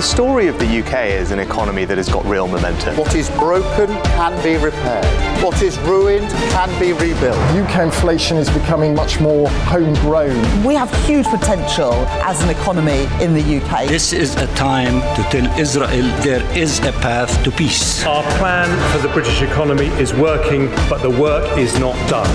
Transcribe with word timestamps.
The 0.00 0.06
story 0.06 0.46
of 0.46 0.58
the 0.58 0.64
UK 0.64 1.10
is 1.10 1.30
an 1.30 1.38
economy 1.38 1.84
that 1.84 1.98
has 1.98 2.08
got 2.08 2.24
real 2.24 2.48
momentum. 2.48 2.96
What 2.96 3.14
is 3.14 3.28
broken 3.32 3.88
can 4.16 4.42
be 4.42 4.56
repaired. 4.56 5.04
What 5.44 5.60
is 5.60 5.78
ruined 5.80 6.30
can 6.52 6.70
be 6.80 6.94
rebuilt. 6.94 7.36
UK 7.36 7.82
inflation 7.82 8.38
is 8.38 8.48
becoming 8.48 8.94
much 8.94 9.20
more 9.20 9.46
homegrown. 9.68 10.64
We 10.64 10.74
have 10.74 10.90
huge 11.04 11.26
potential 11.26 11.92
as 12.24 12.42
an 12.42 12.48
economy 12.48 13.08
in 13.22 13.34
the 13.34 13.60
UK. 13.60 13.88
This 13.88 14.14
is 14.14 14.36
a 14.36 14.46
time 14.54 15.02
to 15.16 15.22
tell 15.28 15.46
Israel 15.58 15.90
there 16.22 16.42
is 16.56 16.78
a 16.78 16.92
path 16.92 17.44
to 17.44 17.50
peace. 17.50 18.02
Our 18.06 18.22
plan 18.38 18.70
for 18.92 19.06
the 19.06 19.12
British 19.12 19.42
economy 19.42 19.88
is 20.00 20.14
working, 20.14 20.68
but 20.88 21.02
the 21.02 21.10
work 21.10 21.58
is 21.58 21.78
not 21.78 21.94
done. 22.08 22.30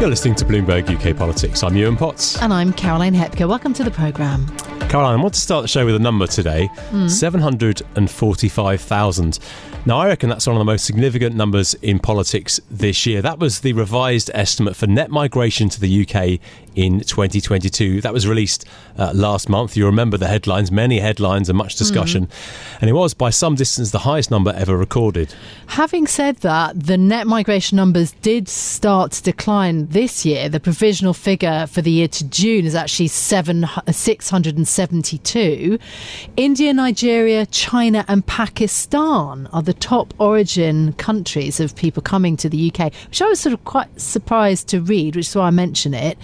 You're 0.00 0.10
listening 0.10 0.34
to 0.34 0.44
Bloomberg 0.44 0.90
UK 0.90 1.16
Politics. 1.16 1.62
I'm 1.62 1.76
Yuan 1.76 1.96
Potts. 1.96 2.36
And 2.42 2.52
I'm 2.52 2.72
Caroline 2.72 3.14
Hepker. 3.14 3.46
Welcome 3.46 3.72
to 3.74 3.84
the 3.84 3.92
programme. 3.92 4.48
Caroline, 4.90 5.20
I 5.20 5.22
want 5.22 5.34
to 5.34 5.40
start 5.40 5.62
the 5.62 5.68
show 5.68 5.86
with 5.86 5.94
a 5.94 6.00
number 6.00 6.26
today 6.26 6.68
mm. 6.90 7.08
745,000. 7.08 9.38
Now, 9.86 9.98
I 9.98 10.08
reckon 10.08 10.28
that's 10.28 10.48
one 10.48 10.56
of 10.56 10.58
the 10.58 10.64
most 10.64 10.84
significant 10.84 11.36
numbers 11.36 11.74
in 11.74 12.00
politics 12.00 12.58
this 12.68 13.06
year. 13.06 13.22
That 13.22 13.38
was 13.38 13.60
the 13.60 13.72
revised 13.72 14.32
estimate 14.34 14.74
for 14.74 14.88
net 14.88 15.08
migration 15.08 15.68
to 15.68 15.80
the 15.80 16.02
UK 16.02 16.40
in 16.80 17.00
2022. 17.00 18.00
That 18.00 18.12
was 18.12 18.26
released 18.26 18.64
uh, 18.98 19.12
last 19.14 19.48
month. 19.48 19.76
You 19.76 19.86
remember 19.86 20.16
the 20.16 20.28
headlines, 20.28 20.72
many 20.72 20.98
headlines 20.98 21.48
and 21.48 21.58
much 21.58 21.76
discussion. 21.76 22.26
Mm. 22.26 22.78
And 22.80 22.90
it 22.90 22.94
was, 22.94 23.14
by 23.14 23.30
some 23.30 23.54
distance, 23.54 23.90
the 23.90 23.98
highest 24.00 24.30
number 24.30 24.52
ever 24.56 24.76
recorded. 24.76 25.34
Having 25.66 26.06
said 26.06 26.36
that, 26.38 26.78
the 26.78 26.96
net 26.96 27.26
migration 27.26 27.76
numbers 27.76 28.12
did 28.22 28.48
start 28.48 29.12
to 29.12 29.22
decline 29.22 29.86
this 29.88 30.24
year. 30.24 30.48
The 30.48 30.60
provisional 30.60 31.12
figure 31.14 31.66
for 31.66 31.82
the 31.82 31.90
year 31.90 32.08
to 32.08 32.24
June 32.28 32.64
is 32.64 32.74
actually 32.74 33.08
seven, 33.08 33.66
672. 33.90 35.78
India, 36.36 36.72
Nigeria, 36.72 37.46
China, 37.46 38.04
and 38.08 38.26
Pakistan 38.26 39.48
are 39.52 39.62
the 39.62 39.74
top 39.74 40.14
origin 40.18 40.92
countries 40.94 41.60
of 41.60 41.76
people 41.76 42.02
coming 42.02 42.36
to 42.38 42.48
the 42.48 42.72
UK, 42.72 42.92
which 43.08 43.20
I 43.20 43.26
was 43.26 43.40
sort 43.40 43.52
of 43.52 43.64
quite 43.64 44.00
surprised 44.00 44.68
to 44.68 44.80
read, 44.80 45.16
which 45.16 45.28
is 45.28 45.36
why 45.36 45.46
I 45.46 45.50
mention 45.50 45.94
it. 45.94 46.18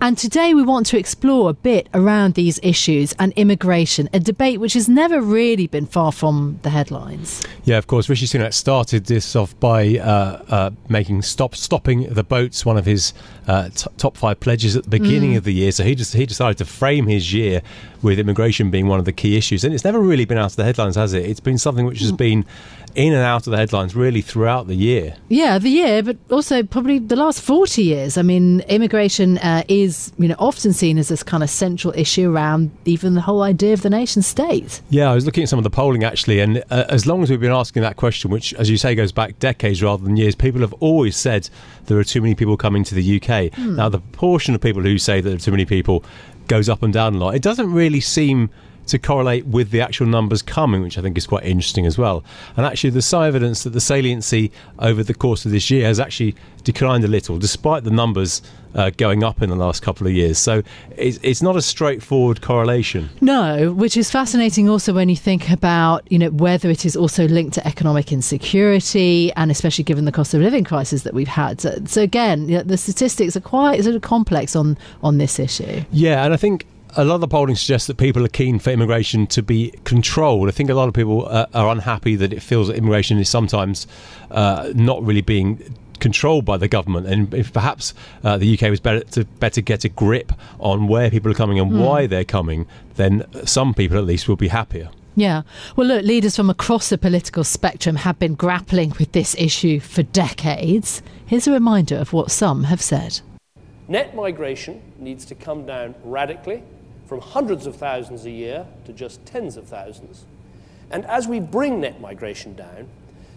And 0.00 0.16
today 0.16 0.54
we 0.54 0.62
want 0.62 0.86
to 0.86 0.98
explore 0.98 1.50
a 1.50 1.52
bit 1.52 1.88
around 1.92 2.34
these 2.34 2.58
issues 2.62 3.12
and 3.18 3.32
immigration, 3.34 4.08
a 4.12 4.20
debate 4.20 4.60
which 4.60 4.72
has 4.74 4.88
never 4.88 5.20
really 5.20 5.66
been 5.66 5.86
far 5.86 6.12
from 6.12 6.58
the 6.62 6.70
headlines. 6.70 7.42
Yeah, 7.64 7.78
of 7.78 7.86
course. 7.86 8.08
Rishi 8.08 8.26
Sunak 8.26 8.54
started 8.54 9.06
this 9.06 9.36
off 9.36 9.58
by 9.60 9.98
uh, 9.98 10.42
uh, 10.48 10.70
making 10.88 11.22
stop 11.22 11.54
stopping 11.54 12.12
the 12.12 12.24
boats 12.24 12.64
one 12.64 12.78
of 12.78 12.86
his 12.86 13.12
uh, 13.46 13.68
t- 13.68 13.90
top 13.96 14.16
five 14.16 14.40
pledges 14.40 14.76
at 14.76 14.84
the 14.84 14.90
beginning 14.90 15.32
mm. 15.32 15.36
of 15.36 15.44
the 15.44 15.52
year. 15.52 15.72
So 15.72 15.84
he 15.84 15.94
just 15.94 16.14
he 16.14 16.26
decided 16.26 16.58
to 16.58 16.64
frame 16.64 17.06
his 17.06 17.32
year 17.32 17.62
with 18.02 18.18
immigration 18.18 18.70
being 18.70 18.86
one 18.86 18.98
of 18.98 19.04
the 19.04 19.12
key 19.12 19.36
issues, 19.36 19.64
and 19.64 19.74
it's 19.74 19.84
never 19.84 20.00
really 20.00 20.24
been 20.24 20.38
out 20.38 20.52
of 20.52 20.56
the 20.56 20.64
headlines, 20.64 20.96
has 20.96 21.12
it? 21.12 21.24
It's 21.24 21.40
been 21.40 21.58
something 21.58 21.84
which 21.84 22.00
has 22.00 22.12
mm. 22.12 22.16
been 22.16 22.46
in 22.94 23.12
and 23.12 23.22
out 23.22 23.46
of 23.46 23.50
the 23.50 23.56
headlines 23.56 23.94
really 23.94 24.20
throughout 24.20 24.66
the 24.66 24.74
year. 24.74 25.16
Yeah, 25.28 25.58
the 25.58 25.68
year, 25.68 26.02
but 26.02 26.16
also 26.30 26.62
probably 26.62 26.98
the 26.98 27.16
last 27.16 27.40
40 27.40 27.82
years. 27.82 28.16
I 28.16 28.22
mean, 28.22 28.60
immigration 28.60 29.38
uh, 29.38 29.62
is, 29.68 30.12
you 30.18 30.28
know, 30.28 30.36
often 30.38 30.72
seen 30.72 30.98
as 30.98 31.08
this 31.08 31.22
kind 31.22 31.42
of 31.42 31.50
central 31.50 31.92
issue 31.96 32.30
around 32.30 32.70
even 32.84 33.14
the 33.14 33.20
whole 33.20 33.42
idea 33.42 33.72
of 33.72 33.82
the 33.82 33.90
nation 33.90 34.22
state. 34.22 34.80
Yeah, 34.90 35.10
I 35.10 35.14
was 35.14 35.24
looking 35.24 35.42
at 35.42 35.48
some 35.48 35.58
of 35.58 35.64
the 35.64 35.70
polling 35.70 36.04
actually, 36.04 36.40
and 36.40 36.58
uh, 36.70 36.84
as 36.88 37.06
long 37.06 37.22
as 37.22 37.30
we've 37.30 37.40
been 37.40 37.52
asking 37.52 37.82
that 37.82 37.96
question, 37.96 38.30
which, 38.30 38.54
as 38.54 38.70
you 38.70 38.76
say, 38.76 38.94
goes 38.94 39.12
back 39.12 39.38
decades 39.38 39.82
rather 39.82 40.02
than 40.02 40.16
years, 40.16 40.34
people 40.34 40.60
have 40.60 40.72
always 40.74 41.16
said 41.16 41.48
there 41.86 41.98
are 41.98 42.04
too 42.04 42.20
many 42.20 42.34
people 42.34 42.56
coming 42.56 42.84
to 42.84 42.94
the 42.94 43.20
UK. 43.20 43.52
Hmm. 43.54 43.76
Now, 43.76 43.88
the 43.88 44.00
proportion 44.00 44.54
of 44.54 44.60
people 44.60 44.82
who 44.82 44.98
say 44.98 45.20
that 45.20 45.28
there 45.28 45.36
are 45.36 45.40
too 45.40 45.50
many 45.50 45.64
people 45.64 46.04
goes 46.48 46.68
up 46.68 46.82
and 46.82 46.92
down 46.92 47.14
a 47.14 47.18
lot. 47.18 47.34
It 47.34 47.42
doesn't 47.42 47.72
really 47.72 48.00
seem 48.00 48.50
to 48.90 48.98
correlate 48.98 49.46
with 49.46 49.70
the 49.70 49.80
actual 49.80 50.06
numbers 50.06 50.42
coming, 50.42 50.82
which 50.82 50.98
I 50.98 51.02
think 51.02 51.16
is 51.16 51.26
quite 51.26 51.44
interesting 51.44 51.86
as 51.86 51.96
well. 51.96 52.22
And 52.56 52.66
actually, 52.66 52.90
there's 52.90 53.06
some 53.06 53.24
evidence 53.24 53.64
that 53.64 53.70
the 53.70 53.80
saliency 53.80 54.52
over 54.78 55.02
the 55.02 55.14
course 55.14 55.44
of 55.44 55.52
this 55.52 55.70
year 55.70 55.86
has 55.86 55.98
actually 55.98 56.34
declined 56.64 57.04
a 57.04 57.08
little, 57.08 57.38
despite 57.38 57.84
the 57.84 57.90
numbers 57.90 58.42
uh, 58.74 58.90
going 58.96 59.24
up 59.24 59.42
in 59.42 59.50
the 59.50 59.56
last 59.56 59.82
couple 59.82 60.06
of 60.06 60.12
years. 60.12 60.38
So 60.38 60.62
it's, 60.96 61.18
it's 61.22 61.42
not 61.42 61.56
a 61.56 61.62
straightforward 61.62 62.40
correlation. 62.42 63.10
No, 63.20 63.72
which 63.72 63.96
is 63.96 64.10
fascinating 64.10 64.68
also 64.68 64.92
when 64.92 65.08
you 65.08 65.16
think 65.16 65.50
about, 65.50 66.10
you 66.10 66.18
know, 66.18 66.30
whether 66.30 66.70
it 66.70 66.84
is 66.84 66.96
also 66.96 67.26
linked 67.28 67.54
to 67.54 67.66
economic 67.66 68.12
insecurity 68.12 69.32
and 69.32 69.50
especially 69.50 69.84
given 69.84 70.04
the 70.04 70.12
cost 70.12 70.34
of 70.34 70.40
living 70.40 70.64
crisis 70.64 71.02
that 71.02 71.14
we've 71.14 71.28
had. 71.28 71.60
So, 71.60 71.78
so 71.86 72.02
again, 72.02 72.48
you 72.48 72.58
know, 72.58 72.62
the 72.62 72.76
statistics 72.76 73.36
are 73.36 73.40
quite 73.40 73.82
sort 73.82 73.96
of 73.96 74.02
complex 74.02 74.54
on, 74.54 74.76
on 75.02 75.18
this 75.18 75.38
issue. 75.38 75.82
Yeah, 75.90 76.24
and 76.24 76.32
I 76.32 76.36
think 76.36 76.66
a 76.96 77.04
lot 77.04 77.16
of 77.16 77.20
the 77.20 77.28
polling 77.28 77.56
suggests 77.56 77.86
that 77.86 77.96
people 77.96 78.24
are 78.24 78.28
keen 78.28 78.58
for 78.58 78.70
immigration 78.70 79.26
to 79.28 79.42
be 79.42 79.72
controlled. 79.84 80.48
I 80.48 80.52
think 80.52 80.70
a 80.70 80.74
lot 80.74 80.88
of 80.88 80.94
people 80.94 81.26
uh, 81.26 81.46
are 81.54 81.68
unhappy 81.68 82.16
that 82.16 82.32
it 82.32 82.42
feels 82.42 82.68
that 82.68 82.76
immigration 82.76 83.18
is 83.18 83.28
sometimes 83.28 83.86
uh, 84.30 84.72
not 84.74 85.02
really 85.02 85.20
being 85.20 85.74
controlled 86.00 86.44
by 86.44 86.56
the 86.56 86.68
government, 86.68 87.06
and 87.06 87.32
if 87.34 87.52
perhaps 87.52 87.94
uh, 88.24 88.38
the 88.38 88.54
UK 88.54 88.70
was 88.70 88.80
better 88.80 89.00
to 89.00 89.24
better 89.24 89.60
get 89.60 89.84
a 89.84 89.88
grip 89.88 90.32
on 90.58 90.88
where 90.88 91.10
people 91.10 91.30
are 91.30 91.34
coming 91.34 91.58
and 91.58 91.72
mm. 91.72 91.84
why 91.84 92.06
they're 92.06 92.24
coming, 92.24 92.66
then 92.94 93.24
some 93.44 93.74
people 93.74 93.98
at 93.98 94.04
least 94.04 94.28
will 94.28 94.36
be 94.36 94.48
happier. 94.48 94.90
Yeah. 95.16 95.42
Well, 95.76 95.88
look, 95.88 96.04
leaders 96.04 96.36
from 96.36 96.48
across 96.48 96.88
the 96.88 96.96
political 96.96 97.44
spectrum 97.44 97.96
have 97.96 98.18
been 98.18 98.34
grappling 98.34 98.94
with 98.98 99.12
this 99.12 99.34
issue 99.38 99.80
for 99.80 100.02
decades. 100.02 101.02
Here's 101.26 101.46
a 101.46 101.52
reminder 101.52 101.96
of 101.96 102.12
what 102.12 102.30
some 102.30 102.64
have 102.64 102.80
said. 102.80 103.20
Net 103.88 104.14
migration 104.14 104.80
needs 104.98 105.24
to 105.26 105.34
come 105.34 105.66
down 105.66 105.94
radically 106.04 106.62
from 107.10 107.20
hundreds 107.20 107.66
of 107.66 107.74
thousands 107.74 108.24
a 108.24 108.30
year 108.30 108.64
to 108.84 108.92
just 108.92 109.26
tens 109.26 109.56
of 109.56 109.66
thousands. 109.66 110.24
And 110.92 111.04
as 111.06 111.26
we 111.26 111.40
bring 111.40 111.80
net 111.80 112.00
migration 112.00 112.54
down, 112.54 112.86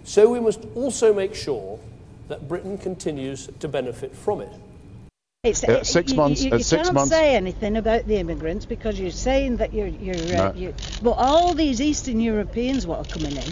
so 0.03 0.29
we 0.29 0.39
must 0.39 0.63
also 0.75 1.11
make 1.11 1.33
sure 1.33 1.79
that 2.27 2.47
Britain 2.47 2.77
continues 2.77 3.49
to 3.59 3.67
benefit 3.67 4.15
from 4.15 4.41
it. 4.41 4.53
It's, 5.43 5.63
uh, 5.63 5.83
six 5.83 6.11
you, 6.11 6.17
months. 6.17 6.43
You, 6.43 6.51
you, 6.51 6.57
you 6.57 6.63
six 6.63 6.83
can't 6.83 6.93
months. 6.93 7.09
say 7.09 7.35
anything 7.35 7.77
about 7.77 8.05
the 8.05 8.17
immigrants 8.17 8.63
because 8.63 8.99
you're 8.99 9.09
saying 9.09 9.57
that 9.57 9.73
you're, 9.73 9.87
you're, 9.87 10.17
uh, 10.17 10.51
no. 10.51 10.53
you're, 10.55 10.73
but 11.01 11.13
all 11.13 11.55
these 11.55 11.81
Eastern 11.81 12.19
Europeans 12.19 12.85
what 12.85 12.99
are 12.99 13.11
coming 13.11 13.35
in. 13.35 13.51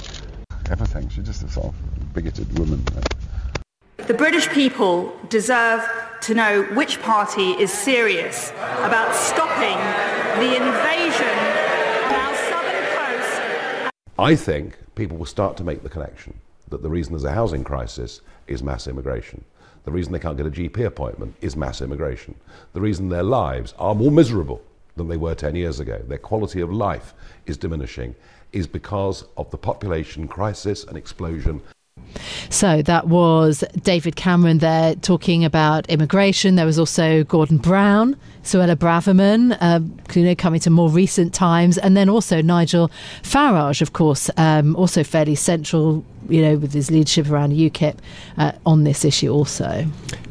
Everything. 0.70 1.10
She's 1.10 1.26
just 1.26 1.42
a 1.42 1.50
sort 1.50 1.66
of 1.66 2.14
bigoted 2.14 2.60
woman. 2.60 2.86
The 3.98 4.14
British 4.14 4.48
people 4.50 5.18
deserve 5.30 5.90
to 6.22 6.36
know 6.36 6.64
which 6.74 7.02
party 7.02 7.52
is 7.54 7.72
serious 7.72 8.52
about 8.52 9.16
stopping 9.16 10.11
the 10.40 10.56
invasion 10.56 11.28
on 11.28 12.14
our 12.14 12.36
southern 12.36 12.86
coast. 12.96 13.92
I 14.18 14.36
think 14.36 14.78
people 14.96 15.18
will 15.18 15.26
start 15.26 15.58
to 15.58 15.64
make 15.64 15.84
the 15.84 15.90
connection 15.90 16.34
that 16.70 16.82
the 16.82 16.90
reason 16.90 17.14
there's 17.14 17.26
a 17.26 17.34
housing 17.34 17.64
crisis 17.64 18.22
is 18.48 18.64
mass 18.64 18.88
immigration. 18.88 19.44
The 19.84 19.92
reason 19.92 20.14
they 20.14 20.20
can't 20.20 20.38
get 20.38 20.46
a 20.46 20.52
GP 20.52 20.86
appointment 20.86 21.36
is 21.42 21.56
mass 21.56 21.82
immigration. 21.82 22.36
The 22.74 22.82
reason 22.82 23.10
their 23.10 23.24
lives 23.24 23.74
are 23.78 23.96
more 23.96 24.12
miserable 24.12 24.62
than 24.96 25.08
they 25.08 25.18
were 25.18 25.36
10 25.36 25.56
years 25.56 25.80
ago, 25.80 26.02
their 26.08 26.18
quality 26.18 26.62
of 26.62 26.72
life 26.72 27.14
is 27.46 27.58
diminishing, 27.58 28.16
is 28.52 28.68
because 28.68 29.26
of 29.38 29.50
the 29.52 29.58
population 29.58 30.28
crisis 30.28 30.84
and 30.84 30.98
explosion 30.98 31.62
so 32.50 32.82
that 32.82 33.08
was 33.08 33.64
David 33.84 34.16
Cameron 34.16 34.60
there 34.60 34.96
talking 34.96 35.46
about 35.46 35.90
immigration. 35.90 36.56
There 36.56 36.66
was 36.66 36.80
also 36.80 37.24
Gordon 37.24 37.58
Brown, 37.58 38.18
Suella 38.44 38.76
Braverman, 38.76 39.58
uh, 39.62 39.80
you 40.14 40.26
know, 40.26 40.36
coming 40.36 40.60
to 40.62 40.70
more 40.70 40.90
recent 40.90 41.34
times, 41.34 41.78
and 41.78 41.96
then 41.96 42.10
also 42.10 42.42
Nigel 42.42 42.92
Farage, 43.22 43.82
of 43.82 43.94
course, 43.94 44.30
um, 44.38 44.76
also 44.76 45.04
fairly 45.04 45.36
central, 45.36 46.04
you 46.28 46.42
know, 46.42 46.58
with 46.58 46.74
his 46.74 46.90
leadership 46.90 47.30
around 47.30 47.54
UKIP 47.54 47.98
uh, 48.38 48.54
on 48.66 48.84
this 48.84 49.06
issue 49.06 49.32
also. 49.32 49.86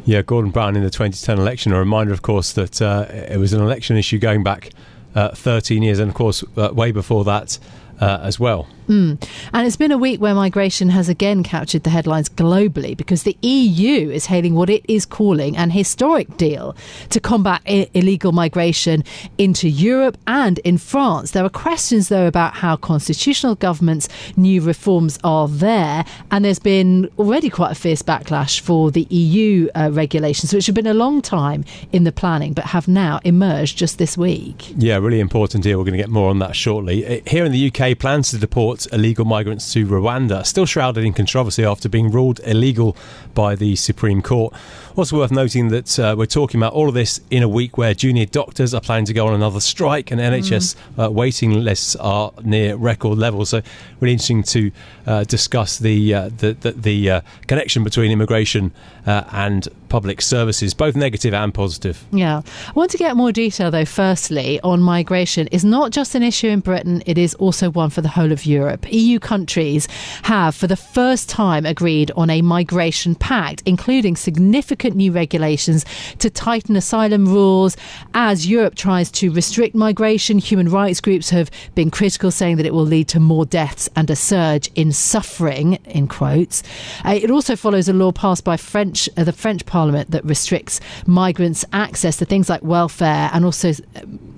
Yeah, 0.05 0.23
Gordon 0.23 0.51
Brown 0.51 0.77
in 0.77 0.83
the 0.83 0.91
2010 0.91 1.39
election. 1.39 1.73
A 1.73 1.79
reminder, 1.79 2.13
of 2.13 2.23
course, 2.23 2.53
that 2.55 2.83
uh, 2.83 3.07
it 3.11 3.39
was 3.39 3.53
an 3.53 3.61
election 3.61 3.97
issue 3.97 4.19
going 4.19 4.43
back 4.43 4.71
uh, 5.15 5.35
13 5.35 5.83
years, 5.83 5.99
and 5.99 6.09
of 6.09 6.15
course, 6.15 6.43
uh, 6.57 6.71
way 6.73 6.91
before 6.93 7.25
that 7.25 7.59
uh, 8.01 8.19
as 8.23 8.41
well. 8.41 8.69
Mm. 8.91 9.25
And 9.53 9.67
it's 9.69 9.77
been 9.77 9.93
a 9.93 9.99
week 9.99 10.21
where 10.21 10.35
migration 10.35 10.89
has 10.89 11.09
again 11.09 11.45
captured 11.45 11.85
the 11.85 11.91
headlines 11.91 12.29
globally 12.29 12.97
because 12.97 13.23
the 13.23 13.37
EU 13.41 14.11
is 14.11 14.27
hailing 14.27 14.57
what 14.57 14.69
it 14.69 14.85
is 14.89 15.07
calling 15.07 15.57
an 15.57 15.71
historic 15.71 16.37
deal 16.37 16.75
to 17.11 17.21
combat 17.21 17.63
I- 17.69 17.89
illegal 17.95 18.33
migration 18.33 19.05
into 19.39 19.69
Europe 19.69 20.19
and 20.27 20.59
in 20.61 20.77
France. 20.77 21.31
There 21.31 21.45
are 21.45 21.49
questions, 21.51 22.09
though, 22.09 22.27
about 22.27 22.55
how 22.55 22.75
constitutional 22.75 23.55
governments' 23.55 24.09
new 24.37 24.61
reforms 24.61 25.21
are 25.23 25.47
there. 25.47 26.05
And 26.33 26.45
there's 26.45 26.59
been 26.59 27.09
already 27.17 27.49
quite 27.49 27.71
a 27.71 27.77
fierce 27.77 28.03
backlash 28.03 28.59
for 28.59 28.91
the 28.91 29.03
EU 29.03 29.69
uh, 29.77 29.91
regulations, 29.93 30.53
which 30.53 30.67
have 30.67 30.75
been 30.75 30.89
a 30.89 30.95
long 30.95 31.23
time 31.23 31.65
in 31.93 32.03
the 32.03 32.13
planning 32.13 32.55
but 32.55 32.65
have 32.65 32.89
now 32.89 33.21
emerged 33.25 33.79
just 33.79 33.99
this 33.99 34.19
week. 34.19 34.75
Yeah, 34.77 34.97
really 34.97 35.21
important 35.21 35.63
deal. 35.63 35.79
We're 35.79 35.85
going 35.85 35.93
to 35.93 36.03
get 36.03 36.11
more 36.11 36.29
on 36.29 36.41
that 36.41 36.57
shortly. 36.57 37.23
Here 37.29 37.45
in 37.45 37.53
the 37.53 37.73
UK, 37.73 37.97
plans 37.97 38.31
to 38.31 38.39
deport 38.39 38.80
illegal 38.87 39.25
migrants 39.25 39.73
to 39.73 39.87
Rwanda, 39.87 40.45
still 40.45 40.67
shrouded 40.67 41.05
in 41.05 41.13
controversy 41.13 41.65
after 41.65 41.89
being 41.89 42.11
ruled 42.11 42.41
illegal 42.45 42.97
by 43.35 43.55
the 43.55 43.77
Supreme 43.77 44.23
Court. 44.23 44.55
Also 44.97 45.17
worth 45.17 45.31
noting 45.31 45.69
that 45.69 45.99
uh, 45.99 46.15
we're 46.19 46.27
talking 46.27 46.61
about 46.61 46.73
all 46.73 46.89
of 46.89 46.95
this 46.95 47.21
in 47.31 47.43
a 47.43 47.49
week 47.49 47.79
where 47.79 47.95
junior 47.95 48.27
doctors 48.27 48.75
are 48.75 48.81
planning 48.81 49.05
to 49.05 49.13
go 49.13 49.27
on 49.27 49.35
another 49.35 49.61
strike 49.61 50.11
and 50.11 50.21
NHS 50.21 50.75
mm. 50.75 51.05
uh, 51.05 51.11
waiting 51.11 51.53
lists 51.53 51.95
are 51.97 52.33
near 52.43 52.75
record 52.77 53.17
levels. 53.17 53.51
So 53.51 53.63
really 54.01 54.13
interesting 54.15 54.43
to 54.43 54.73
uh, 55.07 55.25
discuss 55.25 55.79
the 55.79 56.15
uh, 56.15 56.31
the 56.37 56.55
the, 56.55 56.73
the 56.73 57.11
uh, 57.11 57.21
connection 57.47 57.85
between 57.85 58.11
immigration 58.11 58.73
uh, 59.07 59.25
and 59.33 59.69
public 59.89 60.23
services, 60.23 60.75
both 60.75 60.97
negative 60.97 61.35
and 61.35 61.55
positive. 61.55 62.05
Yeah, 62.13 62.43
I 62.69 62.73
want 62.73 62.91
to 62.93 62.99
get 62.99 63.17
more 63.17 63.33
detail 63.33 63.71
though. 63.71 63.85
Firstly, 63.85 64.61
on 64.63 64.81
migration 64.81 65.47
is 65.49 65.65
not 65.65 65.93
just 65.93 66.15
an 66.15 66.23
issue 66.23 66.49
in 66.49 66.61
Britain; 66.61 67.03
it 67.07 67.17
is 67.17 67.35
also 67.35 67.71
one 67.71 67.91
for 67.91 68.01
the 68.01 68.09
whole 68.09 68.33
of 68.33 68.45
Europe. 68.45 68.87
EU 68.93 69.19
countries 69.21 69.87
have, 70.23 70.55
for 70.55 70.67
the 70.67 70.77
first 70.77 71.29
time, 71.29 71.65
agreed 71.65 72.11
on 72.17 72.29
a 72.29 72.43
migration 72.43 73.15
pact, 73.15 73.63
including 73.67 74.17
significant 74.17 74.80
new 74.89 75.13
regulations 75.13 75.85
to 76.19 76.31
tighten 76.31 76.77
asylum 76.77 77.27
rules 77.27 77.77
as 78.15 78.47
Europe 78.47 78.75
tries 78.75 79.11
to 79.13 79.31
restrict 79.31 79.75
migration. 79.75 80.39
Human 80.39 80.69
rights 80.69 81.01
groups 81.01 81.31
have 81.31 81.51
been 81.75 81.91
critical, 81.91 82.31
saying 82.31 82.57
that 82.57 82.67
it 82.67 82.75
will 82.75 82.85
lead 82.85 83.09
to 83.09 83.21
more 83.21 83.45
deaths 83.45 83.89
and 83.95 84.11
a 84.11 84.17
surge 84.17 84.71
in 84.75 84.93
suffering. 84.93 85.75
In 85.85 86.09
quotes, 86.09 86.63
uh, 87.05 87.19
it 87.21 87.31
also 87.31 87.57
follows 87.57 87.89
a 87.89 87.93
law 87.93 88.13
passed 88.13 88.45
by 88.45 88.57
French, 88.57 89.09
uh, 89.17 89.25
the 89.25 89.33
French 89.33 89.65
Parliament, 89.67 90.11
that 90.11 90.25
restricts 90.25 90.81
migrants' 91.07 91.65
access 91.73 92.17
to 92.17 92.25
things 92.25 92.49
like 92.49 92.63
welfare 92.63 93.31
and 93.33 93.45
also. 93.45 93.73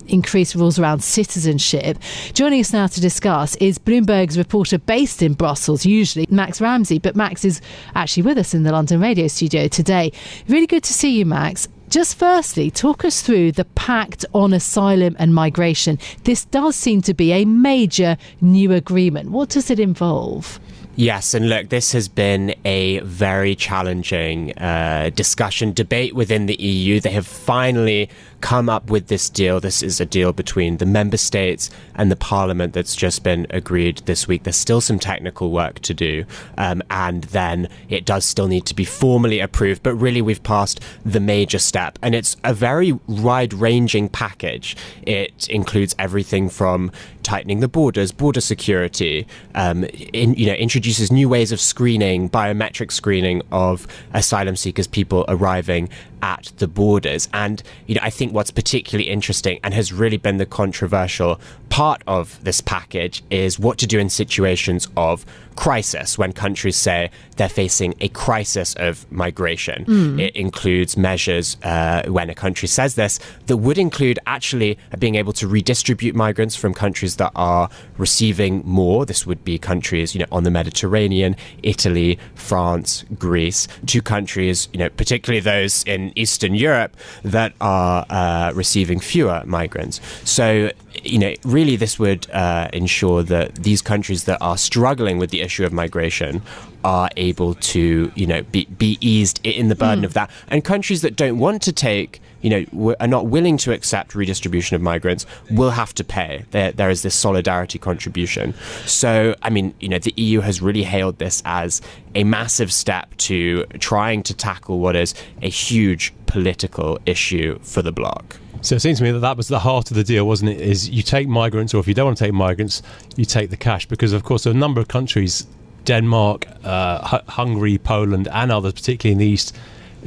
Increased 0.07 0.55
rules 0.55 0.77
around 0.77 1.03
citizenship. 1.03 1.97
Joining 2.33 2.59
us 2.59 2.73
now 2.73 2.87
to 2.87 3.01
discuss 3.01 3.55
is 3.57 3.77
Bloomberg's 3.79 4.37
reporter 4.37 4.77
based 4.77 5.21
in 5.21 5.33
Brussels, 5.33 5.85
usually 5.85 6.25
Max 6.29 6.59
Ramsay, 6.59 6.99
but 6.99 7.15
Max 7.15 7.45
is 7.45 7.61
actually 7.95 8.23
with 8.23 8.37
us 8.37 8.53
in 8.53 8.63
the 8.63 8.71
London 8.71 8.99
radio 8.99 9.27
studio 9.27 9.67
today. 9.67 10.11
Really 10.47 10.67
good 10.67 10.83
to 10.83 10.93
see 10.93 11.17
you, 11.17 11.25
Max. 11.25 11.67
Just 11.89 12.17
firstly, 12.17 12.71
talk 12.71 13.05
us 13.05 13.21
through 13.21 13.51
the 13.51 13.65
Pact 13.65 14.25
on 14.33 14.51
Asylum 14.51 15.15
and 15.19 15.33
Migration. 15.35 15.99
This 16.23 16.43
does 16.45 16.75
seem 16.75 17.01
to 17.03 17.13
be 17.13 17.31
a 17.31 17.45
major 17.45 18.17
new 18.41 18.71
agreement. 18.71 19.29
What 19.29 19.49
does 19.49 19.69
it 19.69 19.79
involve? 19.79 20.59
Yes, 20.95 21.33
and 21.33 21.49
look, 21.49 21.69
this 21.69 21.91
has 21.93 22.07
been 22.07 22.53
a 22.65 22.99
very 22.99 23.55
challenging 23.55 24.55
uh, 24.59 25.09
discussion, 25.15 25.73
debate 25.73 26.13
within 26.13 26.45
the 26.45 26.55
EU. 26.55 26.99
They 26.99 27.11
have 27.11 27.25
finally 27.25 28.09
come 28.43 28.67
up 28.67 28.89
with 28.89 29.07
this 29.07 29.29
deal. 29.29 29.61
This 29.61 29.81
is 29.81 30.01
a 30.01 30.05
deal 30.05 30.33
between 30.33 30.75
the 30.75 30.85
member 30.85 31.15
states 31.15 31.69
and 31.95 32.11
the 32.11 32.17
parliament 32.17 32.73
that's 32.73 32.93
just 32.93 33.23
been 33.23 33.47
agreed 33.49 33.99
this 33.99 34.27
week. 34.27 34.43
There's 34.43 34.57
still 34.57 34.81
some 34.81 34.99
technical 34.99 35.49
work 35.49 35.79
to 35.79 35.93
do, 35.93 36.25
um, 36.57 36.83
and 36.91 37.23
then 37.23 37.69
it 37.87 38.03
does 38.03 38.25
still 38.25 38.47
need 38.49 38.65
to 38.65 38.75
be 38.75 38.83
formally 38.83 39.39
approved. 39.39 39.81
But 39.81 39.95
really, 39.95 40.21
we've 40.21 40.43
passed 40.43 40.81
the 41.05 41.21
major 41.21 41.57
step, 41.57 41.97
and 42.01 42.13
it's 42.13 42.35
a 42.43 42.53
very 42.53 42.91
wide 43.07 43.53
ranging 43.53 44.09
package. 44.09 44.75
It 45.03 45.47
includes 45.47 45.95
everything 45.97 46.49
from 46.49 46.91
tightening 47.23 47.61
the 47.61 47.69
borders, 47.69 48.11
border 48.11 48.41
security, 48.41 49.25
um, 49.55 49.85
in, 50.11 50.33
you 50.33 50.45
know, 50.47 50.53
introduces 50.53 51.11
new 51.11 51.29
ways 51.29 51.53
of 51.53 51.61
screening, 51.61 52.29
biometric 52.29 52.91
screening 52.91 53.41
of 53.53 53.87
asylum 54.13 54.57
seekers, 54.57 54.85
people 54.85 55.23
arriving 55.29 55.89
at 56.23 56.53
the 56.57 56.67
borders. 56.67 57.29
And 57.33 57.61
you 57.85 57.95
know, 57.95 58.01
I 58.01 58.09
think 58.09 58.33
what's 58.33 58.49
particularly 58.49 59.09
interesting 59.09 59.59
and 59.63 59.73
has 59.73 59.93
really 59.93 60.17
been 60.17 60.37
the 60.37 60.45
controversial 60.45 61.39
part 61.69 62.01
of 62.07 62.41
this 62.43 62.61
package 62.61 63.23
is 63.29 63.59
what 63.59 63.77
to 63.79 63.87
do 63.87 63.99
in 63.99 64.09
situations 64.09 64.87
of 64.95 65.25
crisis 65.55 66.17
when 66.17 66.31
countries 66.31 66.75
say 66.75 67.09
they're 67.35 67.49
facing 67.49 67.93
a 67.99 68.07
crisis 68.09 68.73
of 68.75 69.11
migration. 69.11 69.85
Mm. 69.85 70.21
It 70.21 70.35
includes 70.35 70.95
measures 70.95 71.57
uh, 71.63 72.03
when 72.07 72.29
a 72.29 72.35
country 72.35 72.67
says 72.67 72.95
this 72.95 73.19
that 73.47 73.57
would 73.57 73.77
include 73.77 74.19
actually 74.25 74.77
being 74.99 75.15
able 75.15 75.33
to 75.33 75.47
redistribute 75.47 76.15
migrants 76.15 76.55
from 76.55 76.73
countries 76.73 77.17
that 77.17 77.31
are 77.35 77.69
receiving 77.97 78.61
more. 78.65 79.05
This 79.05 79.25
would 79.25 79.43
be 79.43 79.57
countries, 79.57 80.15
you 80.15 80.19
know, 80.19 80.27
on 80.31 80.43
the 80.43 80.51
Mediterranean, 80.51 81.35
Italy, 81.63 82.17
France, 82.35 83.03
Greece, 83.17 83.67
to 83.87 84.01
countries, 84.01 84.69
you 84.73 84.79
know, 84.79 84.89
particularly 84.89 85.39
those 85.39 85.83
in 85.83 86.12
Eastern 86.15 86.55
Europe 86.55 86.95
that 87.23 87.53
are 87.61 88.05
uh, 88.09 88.51
receiving 88.53 88.99
fewer 88.99 89.43
migrants. 89.45 89.99
So, 90.23 90.71
you 91.03 91.19
know, 91.19 91.33
really, 91.43 91.75
this 91.75 91.99
would 91.99 92.29
uh, 92.31 92.69
ensure 92.73 93.23
that 93.23 93.55
these 93.55 93.81
countries 93.81 94.25
that 94.25 94.37
are 94.41 94.57
struggling 94.57 95.17
with 95.17 95.29
the 95.29 95.41
issue 95.41 95.65
of 95.65 95.73
migration 95.73 96.41
are 96.83 97.09
able 97.17 97.55
to, 97.55 98.11
you 98.15 98.27
know, 98.27 98.43
be, 98.43 98.65
be 98.65 98.97
eased 98.99 99.39
in 99.43 99.69
the 99.69 99.75
burden 99.75 100.03
mm. 100.03 100.07
of 100.07 100.13
that. 100.13 100.29
And 100.49 100.63
countries 100.63 101.01
that 101.01 101.15
don't 101.15 101.37
want 101.37 101.61
to 101.63 101.71
take, 101.71 102.21
you 102.43 102.49
know, 102.49 102.95
are 102.99 103.07
not 103.07 103.27
willing 103.27 103.57
to 103.57 103.71
accept 103.71 104.13
redistribution 104.13 104.75
of 104.75 104.81
migrants 104.81 105.25
will 105.49 105.71
have 105.71 105.95
to 105.95 106.03
pay. 106.03 106.45
There, 106.51 106.71
there 106.71 106.89
is 106.89 107.01
this 107.01 107.15
solidarity 107.15 107.79
contribution. 107.79 108.53
So, 108.85 109.35
I 109.41 109.49
mean, 109.49 109.73
you 109.79 109.89
know, 109.89 109.97
the 109.97 110.13
EU 110.17 110.41
has 110.41 110.61
really 110.61 110.83
hailed 110.83 111.17
this 111.17 111.41
as 111.45 111.81
a 112.13 112.23
massive 112.25 112.71
step 112.71 113.15
to 113.17 113.65
trying 113.79 114.23
to 114.23 114.33
tackle 114.33 114.79
what 114.79 114.95
is 114.95 115.15
a 115.41 115.49
huge 115.49 116.13
political 116.27 116.99
issue 117.05 117.57
for 117.61 117.81
the 117.81 117.91
bloc. 117.91 118.37
So 118.61 118.75
it 118.75 118.81
seems 118.81 118.99
to 118.99 119.03
me 119.03 119.11
that 119.11 119.19
that 119.19 119.37
was 119.37 119.47
the 119.47 119.59
heart 119.59 119.89
of 119.91 119.97
the 119.97 120.03
deal, 120.03 120.25
wasn't 120.25 120.51
it? 120.51 120.61
Is 120.61 120.89
you 120.89 121.03
take 121.03 121.27
migrants, 121.27 121.73
or 121.73 121.79
if 121.79 121.87
you 121.87 121.93
don't 121.93 122.05
want 122.05 122.17
to 122.17 122.23
take 122.25 122.33
migrants, 122.33 122.81
you 123.15 123.25
take 123.25 123.49
the 123.49 123.57
cash, 123.57 123.85
because 123.87 124.13
of 124.13 124.23
course 124.23 124.45
a 124.45 124.53
number 124.53 124.79
of 124.79 124.87
countries, 124.87 125.45
Denmark, 125.85 126.47
uh, 126.63 127.09
H- 127.13 127.27
Hungary, 127.27 127.77
Poland, 127.77 128.27
and 128.29 128.51
others, 128.51 128.73
particularly 128.73 129.11
in 129.13 129.17
the 129.19 129.27
east, 129.27 129.55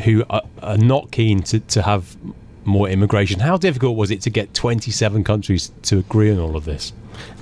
who 0.05 0.25
are, 0.31 0.43
are 0.62 0.79
not 0.79 1.11
keen 1.11 1.43
to, 1.45 1.61
to 1.61 1.83
have 1.83 2.17
more 2.65 2.88
immigration. 2.88 3.41
How 3.41 3.57
difficult 3.57 3.97
was 3.97 4.11
it 4.11 4.21
to 4.23 4.31
get 4.31 4.53
27 4.55 5.25
countries 5.25 5.73
to 5.83 5.99
agree 5.99 6.33
on 6.33 6.38
all 6.38 6.57
of 6.57 6.65
this? 6.65 6.93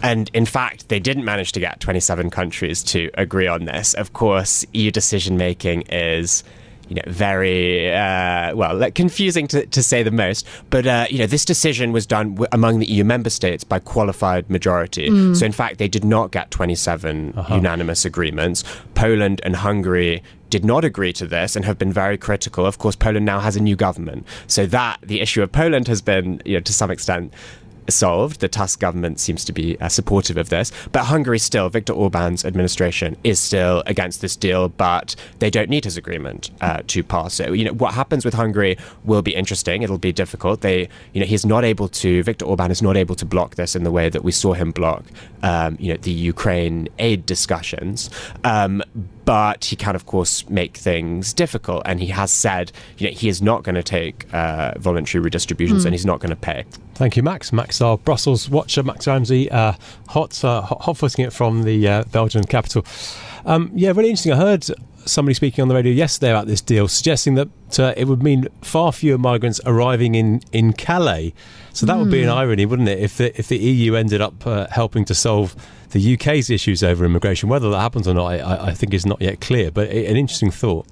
And 0.02 0.30
in 0.34 0.46
fact, 0.46 0.88
they 0.88 1.00
didn't 1.00 1.24
manage 1.24 1.52
to 1.52 1.60
get 1.60 1.80
27 1.80 2.30
countries 2.30 2.82
to 2.84 3.10
agree 3.14 3.46
on 3.46 3.64
this. 3.64 3.94
Of 3.94 4.12
course, 4.12 4.64
EU 4.72 4.90
decision 4.90 5.36
making 5.36 5.82
is 5.82 6.44
you 6.88 6.96
know, 6.96 7.02
very 7.06 7.92
uh, 7.92 8.54
well 8.54 8.76
like, 8.76 8.94
confusing 8.94 9.46
to, 9.48 9.66
to 9.66 9.82
say 9.82 10.02
the 10.02 10.10
most. 10.10 10.46
But 10.70 10.86
uh, 10.86 11.06
you 11.10 11.18
know, 11.18 11.26
this 11.26 11.44
decision 11.44 11.92
was 11.92 12.06
done 12.06 12.34
w- 12.34 12.48
among 12.52 12.78
the 12.78 12.86
EU 12.86 13.04
member 13.04 13.30
states 13.30 13.64
by 13.64 13.78
qualified 13.78 14.48
majority. 14.50 15.08
Mm. 15.08 15.36
So 15.36 15.46
in 15.46 15.52
fact, 15.52 15.78
they 15.78 15.88
did 15.88 16.04
not 16.04 16.30
get 16.30 16.50
27 16.50 17.34
uh-huh. 17.36 17.54
unanimous 17.54 18.04
agreements. 18.04 18.64
Poland 18.94 19.40
and 19.44 19.56
Hungary 19.56 20.22
did 20.54 20.64
not 20.64 20.84
agree 20.84 21.12
to 21.12 21.26
this 21.26 21.56
and 21.56 21.64
have 21.64 21.78
been 21.78 21.92
very 21.92 22.16
critical. 22.16 22.64
Of 22.64 22.78
course, 22.78 22.94
Poland 22.94 23.26
now 23.26 23.40
has 23.40 23.56
a 23.56 23.60
new 23.60 23.74
government, 23.74 24.24
so 24.46 24.66
that 24.66 25.00
the 25.02 25.20
issue 25.20 25.42
of 25.42 25.50
Poland 25.50 25.88
has 25.88 26.00
been, 26.00 26.40
you 26.44 26.54
know, 26.54 26.60
to 26.60 26.72
some 26.72 26.92
extent 26.92 27.34
solved. 27.88 28.40
The 28.40 28.48
Tusk 28.48 28.80
government 28.80 29.20
seems 29.20 29.44
to 29.44 29.52
be 29.52 29.78
uh, 29.80 29.88
supportive 29.88 30.36
of 30.36 30.48
this. 30.48 30.72
But 30.92 31.04
Hungary 31.04 31.38
still, 31.38 31.68
Viktor 31.68 31.92
Orban's 31.92 32.44
administration 32.44 33.16
is 33.24 33.38
still 33.38 33.82
against 33.86 34.20
this 34.20 34.36
deal, 34.36 34.68
but 34.68 35.16
they 35.38 35.50
don't 35.50 35.70
need 35.70 35.84
his 35.84 35.96
agreement 35.96 36.50
uh, 36.60 36.82
to 36.88 37.02
pass 37.02 37.40
it. 37.40 37.54
You 37.54 37.64
know, 37.64 37.72
what 37.72 37.94
happens 37.94 38.24
with 38.24 38.34
Hungary 38.34 38.76
will 39.04 39.22
be 39.22 39.34
interesting. 39.34 39.82
It'll 39.82 39.98
be 39.98 40.12
difficult. 40.12 40.60
They, 40.60 40.88
you 41.12 41.20
know, 41.20 41.26
he's 41.26 41.46
not 41.46 41.64
able 41.64 41.88
to, 41.88 42.22
Viktor 42.22 42.44
Orban 42.44 42.70
is 42.70 42.82
not 42.82 42.96
able 42.96 43.14
to 43.16 43.24
block 43.24 43.56
this 43.56 43.76
in 43.76 43.84
the 43.84 43.90
way 43.90 44.08
that 44.08 44.24
we 44.24 44.32
saw 44.32 44.52
him 44.52 44.70
block, 44.70 45.04
um, 45.42 45.76
you 45.80 45.92
know, 45.92 45.98
the 45.98 46.10
Ukraine 46.10 46.88
aid 46.98 47.26
discussions. 47.26 48.10
Um, 48.44 48.82
but 49.24 49.64
he 49.64 49.76
can, 49.76 49.94
of 49.94 50.06
course, 50.06 50.48
make 50.50 50.76
things 50.76 51.32
difficult. 51.32 51.82
And 51.86 52.00
he 52.00 52.08
has 52.08 52.30
said, 52.30 52.72
you 52.98 53.08
know, 53.08 53.14
he 53.14 53.28
is 53.28 53.40
not 53.40 53.62
going 53.62 53.74
to 53.74 53.82
take 53.82 54.32
uh, 54.34 54.74
voluntary 54.78 55.22
redistributions 55.22 55.82
mm. 55.82 55.86
and 55.86 55.94
he's 55.94 56.04
not 56.04 56.20
going 56.20 56.30
to 56.30 56.36
pay. 56.36 56.64
Thank 56.94 57.16
you, 57.16 57.22
Max. 57.22 57.52
Max, 57.52 57.73
our 57.80 57.98
Brussels 57.98 58.48
watcher, 58.48 58.82
Max 58.82 59.06
Ramsay, 59.06 59.50
uh, 59.50 59.74
hot, 60.08 60.44
uh, 60.44 60.62
hot 60.62 60.96
footing 60.96 61.24
it 61.24 61.32
from 61.32 61.62
the 61.62 61.86
uh, 61.88 62.04
Belgian 62.04 62.44
capital. 62.44 62.84
Um, 63.44 63.70
yeah, 63.74 63.90
really 63.90 64.10
interesting. 64.10 64.32
I 64.32 64.36
heard 64.36 64.66
somebody 65.06 65.34
speaking 65.34 65.62
on 65.62 65.68
the 65.68 65.74
radio 65.74 65.92
yesterday 65.92 66.30
about 66.30 66.46
this 66.46 66.60
deal, 66.60 66.88
suggesting 66.88 67.34
that 67.34 67.78
uh, 67.78 67.94
it 67.96 68.06
would 68.06 68.22
mean 68.22 68.48
far 68.62 68.92
fewer 68.92 69.18
migrants 69.18 69.60
arriving 69.66 70.14
in, 70.14 70.40
in 70.52 70.72
Calais. 70.72 71.34
So 71.72 71.86
that 71.86 71.96
mm. 71.96 72.02
would 72.02 72.10
be 72.10 72.22
an 72.22 72.28
hmm. 72.28 72.36
irony, 72.36 72.66
wouldn't 72.66 72.88
it, 72.88 73.00
if 73.00 73.18
the, 73.18 73.36
if 73.38 73.48
the 73.48 73.58
EU 73.58 73.94
ended 73.94 74.20
up 74.20 74.46
uh, 74.46 74.66
helping 74.70 75.04
to 75.06 75.14
solve 75.14 75.56
the 75.90 76.14
UK's 76.14 76.50
issues 76.50 76.82
over 76.82 77.04
immigration? 77.04 77.48
Whether 77.48 77.70
that 77.70 77.80
happens 77.80 78.06
or 78.06 78.14
not, 78.14 78.26
I, 78.26 78.68
I 78.68 78.74
think 78.74 78.94
is 78.94 79.04
not 79.04 79.20
yet 79.20 79.40
clear, 79.40 79.70
but 79.70 79.88
an 79.88 80.16
interesting 80.16 80.50
thought. 80.50 80.86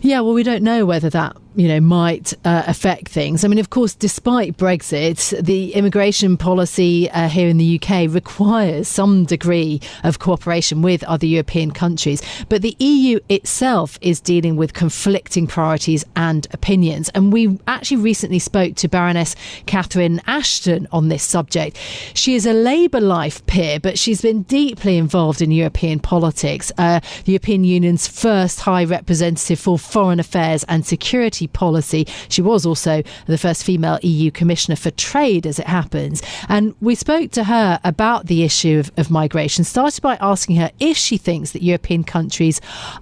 Yeah, 0.00 0.20
well, 0.20 0.34
we 0.34 0.42
don't 0.42 0.62
know 0.62 0.84
whether 0.84 1.10
that 1.10 1.36
you 1.54 1.68
know 1.68 1.80
might 1.80 2.32
uh, 2.44 2.62
affect 2.66 3.08
things. 3.08 3.44
I 3.44 3.48
mean, 3.48 3.58
of 3.58 3.70
course, 3.70 3.94
despite 3.94 4.56
Brexit, 4.56 5.42
the 5.42 5.74
immigration 5.74 6.36
policy 6.36 7.10
uh, 7.10 7.28
here 7.28 7.48
in 7.48 7.58
the 7.58 7.80
UK 7.80 8.12
requires 8.12 8.88
some 8.88 9.24
degree 9.24 9.80
of 10.04 10.18
cooperation 10.18 10.82
with 10.82 11.02
other 11.04 11.26
European 11.26 11.70
countries. 11.70 12.22
But 12.48 12.62
the 12.62 12.76
EU 12.78 13.20
itself 13.28 13.98
is 14.00 14.20
dealing 14.20 14.56
with 14.56 14.72
conflicting 14.72 15.46
priorities 15.46 16.04
and 16.16 16.46
opinions. 16.52 17.08
And 17.10 17.32
we 17.32 17.58
actually 17.66 17.98
recently 17.98 18.38
spoke 18.38 18.74
to 18.76 18.88
Baroness 18.88 19.36
Catherine 19.66 20.20
Ashton 20.26 20.88
on 20.92 21.08
this 21.08 21.22
subject. 21.22 21.76
She 22.14 22.34
is 22.34 22.46
a 22.46 22.52
Labour 22.52 23.00
Life 23.00 23.44
peer, 23.46 23.78
but 23.80 23.98
she's 23.98 24.22
been 24.22 24.42
deeply 24.42 24.96
involved 24.96 25.42
in 25.42 25.50
European 25.50 25.98
politics. 26.00 26.72
Uh, 26.78 27.00
the 27.24 27.32
European 27.32 27.64
Union's 27.64 28.06
first 28.06 28.60
High 28.60 28.84
Representative 28.84 29.58
for 29.58 29.78
foreign 29.78 30.20
affairs 30.20 30.64
and 30.64 30.86
security 30.86 31.41
policy. 31.48 32.06
She 32.28 32.42
was 32.42 32.66
also 32.66 33.02
the 33.26 33.38
first 33.38 33.64
female 33.64 33.98
EU 34.02 34.30
Commissioner 34.30 34.76
for 34.76 34.90
Trade, 34.92 35.46
as 35.46 35.58
it 35.58 35.66
happens. 35.66 36.22
And 36.48 36.74
we 36.80 36.94
spoke 36.94 37.30
to 37.32 37.44
her 37.44 37.80
about 37.84 38.26
the 38.26 38.42
issue 38.42 38.78
of, 38.78 38.90
of 38.96 39.10
migration, 39.10 39.64
started 39.64 40.02
by 40.02 40.16
asking 40.20 40.56
her 40.56 40.70
if 40.80 40.96
she 40.96 41.16
thinks 41.16 41.52
that 41.52 41.62
European 41.62 42.04
countries 42.04 42.60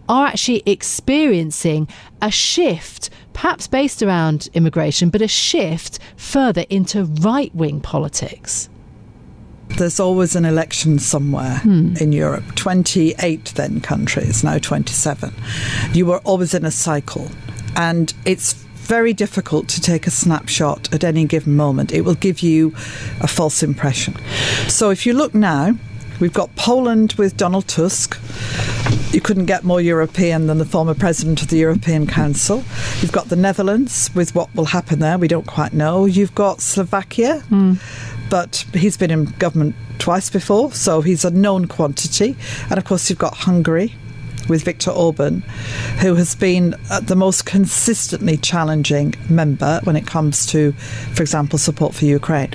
are 0.09 0.27
actually 0.27 0.63
experiencing 0.67 1.89
a 2.23 2.31
shift, 2.31 3.11
perhaps 3.33 3.67
based 3.67 4.03
around 4.03 4.49
immigration, 4.55 5.11
but 5.11 5.23
a 5.23 5.29
shift 5.29 5.99
further 6.17 6.65
into 6.69 7.05
right 7.05 7.55
wing 7.55 7.81
politics. 7.81 8.69
There's 9.77 10.01
always 10.01 10.37
an 10.37 10.45
election 10.45 10.99
somewhere 10.99 11.59
hmm. 11.59 11.95
in 11.99 12.13
Europe. 12.13 12.55
28 12.57 13.53
then 13.55 13.81
countries, 13.81 14.45
now 14.45 14.59
27. 14.59 15.33
You 15.93 16.11
are 16.13 16.19
always 16.21 16.55
in 16.55 16.65
a 16.65 16.71
cycle. 16.71 17.31
And 17.77 18.12
it's 18.25 18.55
very 18.75 19.12
difficult 19.12 19.69
to 19.69 19.81
take 19.81 20.07
a 20.07 20.11
snapshot 20.11 20.93
at 20.93 21.05
any 21.05 21.25
given 21.25 21.55
moment. 21.55 21.93
It 21.93 22.00
will 22.00 22.17
give 22.17 22.41
you 22.41 22.75
a 23.21 23.29
false 23.29 23.62
impression. 23.62 24.17
So 24.69 24.91
if 24.91 25.07
you 25.07 25.12
look 25.12 25.35
now, 25.35 25.77
we've 26.19 26.33
got 26.33 26.55
Poland 26.57 27.12
with 27.12 27.37
Donald 27.37 27.69
Tusk. 27.69 28.19
You 29.12 29.21
couldn't 29.21 29.47
get 29.47 29.65
more 29.65 29.81
European 29.81 30.49
than 30.49 30.59
the 30.59 30.65
former 30.65 30.95
president 30.95 31.41
of 31.43 31.49
the 31.49 31.59
European 31.59 32.07
Council. 32.07 32.65
You've 33.00 33.12
got 33.12 33.29
the 33.29 33.37
Netherlands 33.37 34.11
with 34.15 34.35
what 34.35 34.53
will 34.55 34.67
happen 34.67 34.99
there. 34.99 35.19
We 35.19 35.29
don't 35.29 35.47
quite 35.47 35.73
know. 35.73 36.07
You've 36.07 36.35
got 36.35 36.61
Slovakia. 36.61 37.43
Mm 37.49 37.79
but 38.31 38.65
he's 38.73 38.97
been 38.97 39.11
in 39.11 39.25
government 39.39 39.75
twice 39.99 40.31
before, 40.31 40.73
so 40.73 41.03
he's 41.03 41.25
a 41.25 41.31
known 41.31 41.67
quantity. 41.67 42.37
And 42.71 42.79
of 42.79 42.85
course, 42.85 43.11
you've 43.11 43.19
got 43.19 43.35
Hungary 43.35 43.93
with 44.50 44.64
Viktor 44.64 44.90
Orban, 44.90 45.40
who 46.00 46.14
has 46.16 46.35
been 46.35 46.75
uh, 46.90 47.00
the 47.00 47.16
most 47.16 47.47
consistently 47.47 48.37
challenging 48.37 49.14
member 49.28 49.80
when 49.85 49.97
it 49.97 50.07
comes 50.07 50.45
to, 50.47 50.73
for 51.14 51.23
example, 51.23 51.59
support 51.59 51.95
for 51.95 52.04
Ukraine. 52.04 52.50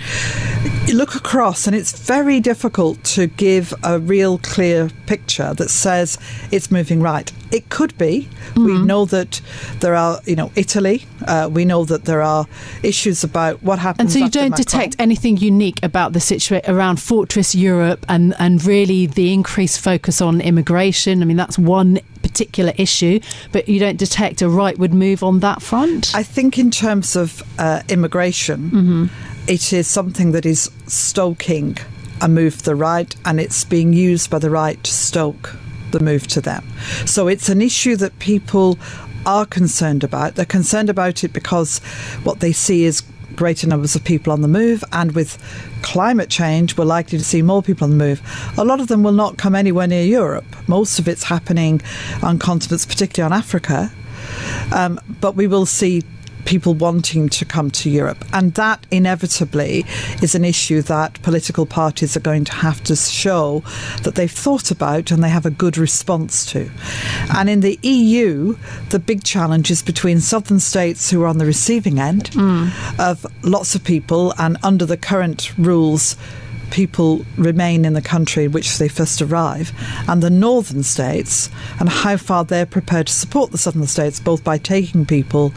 You 0.85 0.95
look 0.95 1.15
across, 1.15 1.65
and 1.65 1.75
it's 1.75 1.97
very 1.97 2.39
difficult 2.39 3.03
to 3.15 3.27
give 3.27 3.73
a 3.83 3.99
real 3.99 4.37
clear 4.37 4.89
picture 5.07 5.53
that 5.55 5.69
says 5.69 6.19
it's 6.51 6.69
moving 6.69 7.01
right. 7.01 7.31
It 7.55 7.69
could 7.69 7.97
be. 7.97 8.27
Mm-hmm. 8.50 8.65
We 8.65 8.77
know 8.79 9.05
that 9.05 9.41
there 9.79 9.95
are, 9.95 10.19
you 10.25 10.35
know, 10.35 10.51
Italy. 10.55 11.05
Uh, 11.25 11.50
we 11.51 11.63
know 11.63 11.85
that 11.85 12.03
there 12.03 12.21
are 12.21 12.45
issues 12.83 13.24
about 13.24 13.63
what 13.63 13.79
happens. 13.79 14.01
And 14.01 14.12
so 14.12 14.25
you 14.25 14.29
don't 14.29 14.51
Macron. 14.51 14.63
detect 14.65 14.95
anything 15.00 15.38
unique 15.38 15.79
about 15.81 16.12
the 16.12 16.19
situation 16.19 16.69
around 16.69 16.97
Fortress 17.00 17.55
Europe 17.55 18.05
and 18.09 18.35
and 18.39 18.63
really 18.65 19.05
the 19.05 19.33
increased 19.33 19.79
focus 19.79 20.21
on 20.21 20.41
immigration. 20.41 21.21
I 21.21 21.25
mean, 21.25 21.38
that's 21.38 21.57
one 21.57 22.00
particular 22.21 22.74
issue, 22.77 23.19
but 23.53 23.69
you 23.69 23.79
don't 23.79 23.97
detect 23.97 24.41
a 24.41 24.45
rightward 24.45 24.91
move 24.91 25.24
on 25.24 25.39
that 25.39 25.62
front. 25.62 26.13
I 26.13 26.24
think 26.24 26.57
in 26.57 26.71
terms 26.71 27.15
of 27.15 27.41
uh, 27.57 27.81
immigration, 27.88 28.59
mm-hmm. 28.71 29.05
it 29.47 29.71
is 29.71 29.88
something 29.88 30.33
that 30.33 30.45
is 30.45 30.69
stoking 30.88 31.77
a 32.19 32.27
move 32.27 32.57
to 32.57 32.63
the 32.65 32.75
right, 32.75 33.15
and 33.24 33.39
it's 33.39 33.63
being 33.63 33.93
used 33.93 34.29
by 34.29 34.39
the 34.39 34.50
right 34.50 34.83
to 34.83 34.91
stoke 34.91 35.55
the 35.97 36.03
move 36.03 36.27
to 36.27 36.41
them. 36.41 36.63
So 37.05 37.27
it's 37.27 37.49
an 37.49 37.61
issue 37.61 37.95
that 37.97 38.19
people 38.19 38.77
are 39.25 39.45
concerned 39.45 40.03
about. 40.03 40.35
They're 40.35 40.45
concerned 40.45 40.89
about 40.89 41.23
it 41.23 41.33
because 41.33 41.79
what 42.23 42.39
they 42.39 42.51
see 42.51 42.83
is 42.83 43.01
greater 43.35 43.67
numbers 43.67 43.95
of 43.95 44.03
people 44.03 44.31
on 44.31 44.41
the 44.41 44.47
move, 44.47 44.83
and 44.91 45.11
with 45.13 45.37
climate 45.81 46.29
change, 46.29 46.77
we're 46.77 46.85
likely 46.85 47.17
to 47.17 47.23
see 47.23 47.41
more 47.41 47.61
people 47.61 47.85
on 47.85 47.91
the 47.91 48.03
move. 48.05 48.21
A 48.57 48.63
lot 48.63 48.79
of 48.79 48.87
them 48.87 49.03
will 49.03 49.11
not 49.11 49.37
come 49.37 49.55
anywhere 49.55 49.87
near 49.87 50.03
Europe. 50.03 50.45
Most 50.67 50.99
of 50.99 51.07
it's 51.07 51.23
happening 51.23 51.81
on 52.23 52.39
continents, 52.39 52.85
particularly 52.85 53.33
on 53.33 53.37
Africa. 53.37 53.91
Um, 54.73 54.99
but 55.21 55.35
we 55.35 55.47
will 55.47 55.65
see 55.65 56.03
people 56.45 56.73
wanting 56.73 57.29
to 57.29 57.45
come 57.45 57.69
to 57.71 57.89
Europe. 57.89 58.23
And 58.31 58.53
that 58.53 58.85
inevitably 58.91 59.85
is 60.21 60.35
an 60.35 60.45
issue 60.45 60.81
that 60.83 61.21
political 61.21 61.65
parties 61.65 62.15
are 62.15 62.21
going 62.21 62.45
to 62.45 62.53
have 62.53 62.83
to 62.85 62.95
show 62.95 63.63
that 64.03 64.15
they've 64.15 64.31
thought 64.31 64.71
about 64.71 65.11
and 65.11 65.23
they 65.23 65.29
have 65.29 65.45
a 65.45 65.51
good 65.51 65.77
response 65.77 66.45
to. 66.51 66.69
And 67.35 67.49
in 67.49 67.59
the 67.59 67.79
EU, 67.81 68.57
the 68.89 68.99
big 68.99 69.23
challenge 69.23 69.71
is 69.71 69.81
between 69.81 70.19
southern 70.19 70.59
states 70.59 71.09
who 71.09 71.21
are 71.23 71.27
on 71.27 71.37
the 71.37 71.45
receiving 71.45 71.99
end 71.99 72.31
mm. 72.31 72.71
of 72.99 73.25
lots 73.43 73.75
of 73.75 73.83
people 73.83 74.33
and 74.37 74.57
under 74.63 74.85
the 74.85 74.97
current 74.97 75.57
rules 75.57 76.15
people 76.75 77.25
remain 77.38 77.86
in 77.86 77.94
the 77.94 78.01
country 78.01 78.44
in 78.44 78.51
which 78.51 78.79
they 78.79 78.89
first 78.89 79.22
arrive, 79.22 79.72
and 80.10 80.22
the 80.22 80.29
northern 80.29 80.84
states, 80.84 81.50
and 81.79 81.88
how 81.88 82.17
far 82.17 82.44
they're 82.44 82.65
prepared 82.65 83.08
to 83.08 83.13
support 83.13 83.53
the 83.53 83.58
southern 83.58 83.88
states, 83.88 84.20
both 84.20 84.44
by 84.44 84.58
taking 84.58 85.05
people 85.05 85.53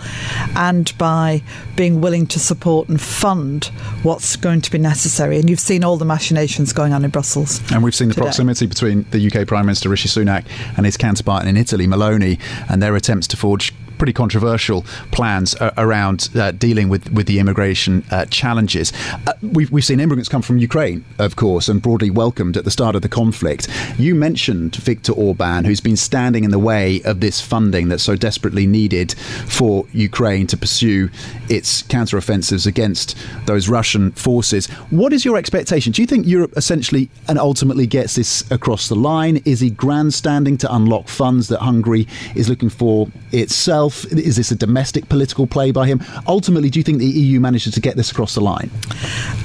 and 0.55 0.97
by 0.97 1.43
being 1.75 2.01
willing 2.01 2.25
to 2.25 2.39
support 2.39 2.89
and 2.89 3.01
fund 3.01 3.65
what's 4.05 4.37
going 4.37 4.61
to 4.61 4.71
be 4.71 4.79
necessary. 4.79 5.41
And 5.41 5.51
you've 5.51 5.59
seen 5.59 5.83
all 5.83 5.97
the 5.97 6.05
machinations 6.05 6.73
going 6.73 6.93
on 6.93 7.05
in 7.05 7.11
Brussels. 7.11 7.61
And 7.73 7.83
we've 7.83 7.97
seen 7.97 8.07
the 8.07 8.15
today. 8.15 8.27
proximity 8.27 8.67
between 8.67 9.05
the 9.11 9.27
UK 9.27 9.45
Prime 9.49 9.67
Minister 9.67 9.89
Rishi 9.89 10.09
Sunak 10.09 10.45
and 10.77 10.87
his 10.87 10.97
counterpart 10.97 11.49
in 11.49 11.57
Italy, 11.57 11.89
Meloni, 11.89 12.39
and 12.71 12.81
their 12.81 12.95
attempts 12.95 13.27
to 13.27 13.37
forge 13.37 13.75
pretty 13.99 14.13
controversial 14.13 14.83
plans 15.11 15.55
uh, 15.57 15.73
around 15.77 16.29
uh, 16.35 16.53
dealing 16.53 16.89
with, 16.89 17.11
with 17.13 17.27
the 17.27 17.39
immigration 17.39 18.05
uh, 18.11 18.25
challenges. 18.27 18.93
Uh, 19.27 19.33
we've, 19.43 19.71
we've 19.71 19.85
seen 19.85 20.01
immigrants 20.01 20.29
come 20.29 20.43
from 20.43 20.59
Ukraine, 20.59 21.05
of 21.19 21.37
course, 21.37 21.69
and 21.69 21.83
broadly 21.83 22.11
welcomed 22.11 22.57
at 22.57 22.65
the 22.65 22.71
start 22.71 22.95
of 22.95 23.03
the 23.03 23.09
conflict. 23.09 23.69
You 23.99 24.15
mentioned 24.15 24.77
Viktor 24.77 25.13
Orban, 25.13 25.65
who's 25.65 25.81
been 25.81 25.97
standing 25.97 26.45
in 26.45 26.51
the 26.51 26.59
way 26.59 27.03
of 27.05 27.21
this 27.21 27.41
funding 27.41 27.89
that's 27.89 28.03
so 28.03 28.17
desperately 28.17 28.67
needed 28.67 29.13
for 29.47 29.87
Ukraine 29.93 30.47
to 30.49 30.57
pursue 30.57 31.11
its 31.49 31.83
counteroffensives 31.83 32.67
against 32.67 33.17
those 33.47 33.69
Russian 33.69 34.13
forces. 34.13 34.67
What 34.91 35.13
is 35.13 35.25
your 35.25 35.37
expectation? 35.37 35.93
Do 35.93 36.03
you 36.03 36.07
think 36.07 36.27
Europe 36.27 36.53
essentially 36.57 37.11
and 37.29 37.39
ultimately 37.39 37.87
gets 37.87 38.15
this 38.15 38.49
across 38.51 38.89
the 38.89 38.97
line? 38.97 39.41
Is 39.45 39.61
he 39.61 39.71
grandstanding 39.71 40.57
to 40.59 40.75
unlock 40.75 41.09
funds 41.09 41.49
that 41.49 41.61
Hungary 41.61 42.07
is 42.35 42.49
looking 42.49 42.71
for 42.71 43.09
itself? 43.33 43.88
Is 43.89 44.37
this 44.37 44.51
a 44.51 44.57
domestic 44.57 45.09
political 45.09 45.47
play 45.47 45.71
by 45.71 45.87
him? 45.87 46.03
Ultimately, 46.27 46.71
do 46.71 46.79
you 46.79 46.83
think 46.83 46.99
the 46.99 47.07
EU 47.07 47.41
manages 47.41 47.75
to 47.75 47.81
get 47.81 47.97
this 47.97 48.11
across 48.11 48.35
the 48.35 48.41
line? 48.41 48.71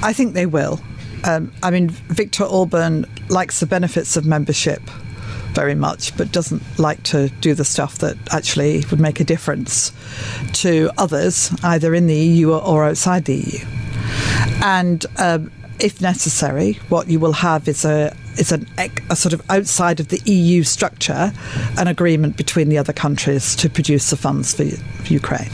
I 0.02 0.12
think 0.12 0.34
they 0.34 0.46
will. 0.46 0.80
Um, 1.24 1.52
I 1.62 1.70
mean, 1.70 1.88
Viktor 1.88 2.44
Orban 2.44 3.06
likes 3.28 3.60
the 3.60 3.66
benefits 3.66 4.16
of 4.16 4.26
membership 4.26 4.82
very 5.54 5.74
much, 5.74 6.16
but 6.16 6.32
doesn't 6.32 6.62
like 6.78 7.02
to 7.04 7.28
do 7.40 7.54
the 7.54 7.64
stuff 7.64 7.98
that 7.98 8.16
actually 8.32 8.84
would 8.90 9.00
make 9.00 9.20
a 9.20 9.24
difference 9.24 9.92
to 10.52 10.90
others, 10.98 11.50
either 11.62 11.94
in 11.94 12.06
the 12.06 12.16
EU 12.16 12.52
or 12.52 12.84
outside 12.84 13.24
the 13.24 13.36
EU. 13.36 13.64
And 14.62 15.06
um, 15.18 15.50
if 15.78 16.00
necessary, 16.00 16.74
what 16.88 17.08
you 17.08 17.20
will 17.20 17.32
have 17.32 17.68
is 17.68 17.84
a 17.84 18.14
is 18.38 18.52
an, 18.52 18.66
a 19.10 19.16
sort 19.16 19.32
of 19.32 19.42
outside 19.50 20.00
of 20.00 20.08
the 20.08 20.20
EU 20.30 20.62
structure, 20.62 21.32
an 21.78 21.86
agreement 21.88 22.36
between 22.36 22.68
the 22.68 22.78
other 22.78 22.92
countries 22.92 23.54
to 23.56 23.68
produce 23.68 24.10
the 24.10 24.16
funds 24.16 24.54
for, 24.54 24.64
for 24.64 25.12
Ukraine, 25.12 25.50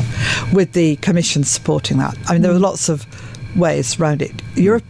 with 0.52 0.72
the 0.72 0.96
Commission 0.96 1.44
supporting 1.44 1.98
that. 1.98 2.16
I 2.28 2.34
mean, 2.34 2.42
there 2.42 2.52
are 2.52 2.58
lots 2.58 2.88
of 2.88 3.06
ways 3.56 3.98
around 3.98 4.22
it. 4.22 4.42
Europe 4.54 4.84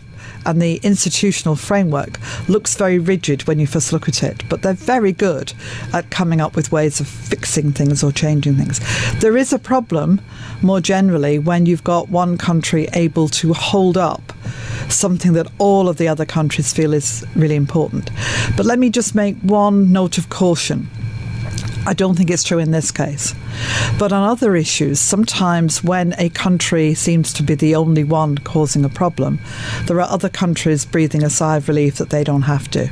and 0.47 0.61
the 0.61 0.77
institutional 0.83 1.57
framework 1.57 2.19
looks 2.49 2.75
very 2.77 2.99
rigid 2.99 3.47
when 3.47 3.59
you 3.59 3.67
first 3.67 3.93
look 3.93 4.09
at 4.09 4.23
it, 4.23 4.43
but 4.49 4.63
they're 4.63 4.73
very 4.73 5.13
good 5.13 5.53
at 5.93 6.11
coming 6.11 6.41
up 6.41 6.57
with 6.57 6.73
ways 6.73 7.01
of 7.01 7.09
fixing 7.09 7.73
things 7.73 8.03
or 8.03 8.13
changing 8.13 8.55
things. 8.55 8.81
There 9.21 9.37
is 9.37 9.53
a 9.53 9.59
problem 9.59 10.21
more 10.63 10.81
generally 10.81 11.39
when 11.39 11.67
you've 11.67 11.85
got 11.85 12.09
one 12.09 12.39
country 12.39 12.89
able 12.93 13.29
to 13.29 13.53
hold 13.53 13.97
up 13.97 14.33
something 14.89 15.33
that 15.35 15.47
all 15.59 15.89
of 15.89 15.97
the 15.97 16.09
other 16.09 16.25
countries 16.25 16.73
feel 16.73 16.93
is 16.93 17.25
really 17.35 17.57
important. 17.57 18.11
But 18.57 18.67
let 18.67 18.79
me 18.79 18.91
just 18.91 19.15
make 19.15 19.37
one 19.39 19.93
note 19.93 20.19
of 20.19 20.29
caution. 20.31 20.89
I 21.87 21.95
don't 21.95 22.15
think 22.15 22.31
it's 22.31 22.45
true 22.45 22.59
in 22.59 22.71
this 22.71 22.91
case. 22.91 23.35
But 23.99 24.13
on 24.13 24.29
other 24.29 24.55
issues, 24.55 25.01
sometimes 25.01 25.83
when 25.83 26.15
a 26.19 26.29
country 26.29 26.95
seems 26.95 27.33
to 27.35 27.43
be 27.43 27.55
the 27.55 27.75
only 27.75 28.05
one 28.05 28.39
causing 28.39 28.85
a 28.85 28.89
problem, 28.89 29.39
there 29.87 30.01
are 30.01 30.11
other 30.11 30.29
countries 30.29 30.85
breathing 30.85 31.23
a 31.23 31.31
sigh 31.31 31.57
of 31.57 31.69
relief 31.69 31.97
that 31.97 32.11
they 32.11 32.23
don't 32.23 32.43
have 32.43 32.71
to. 32.73 32.91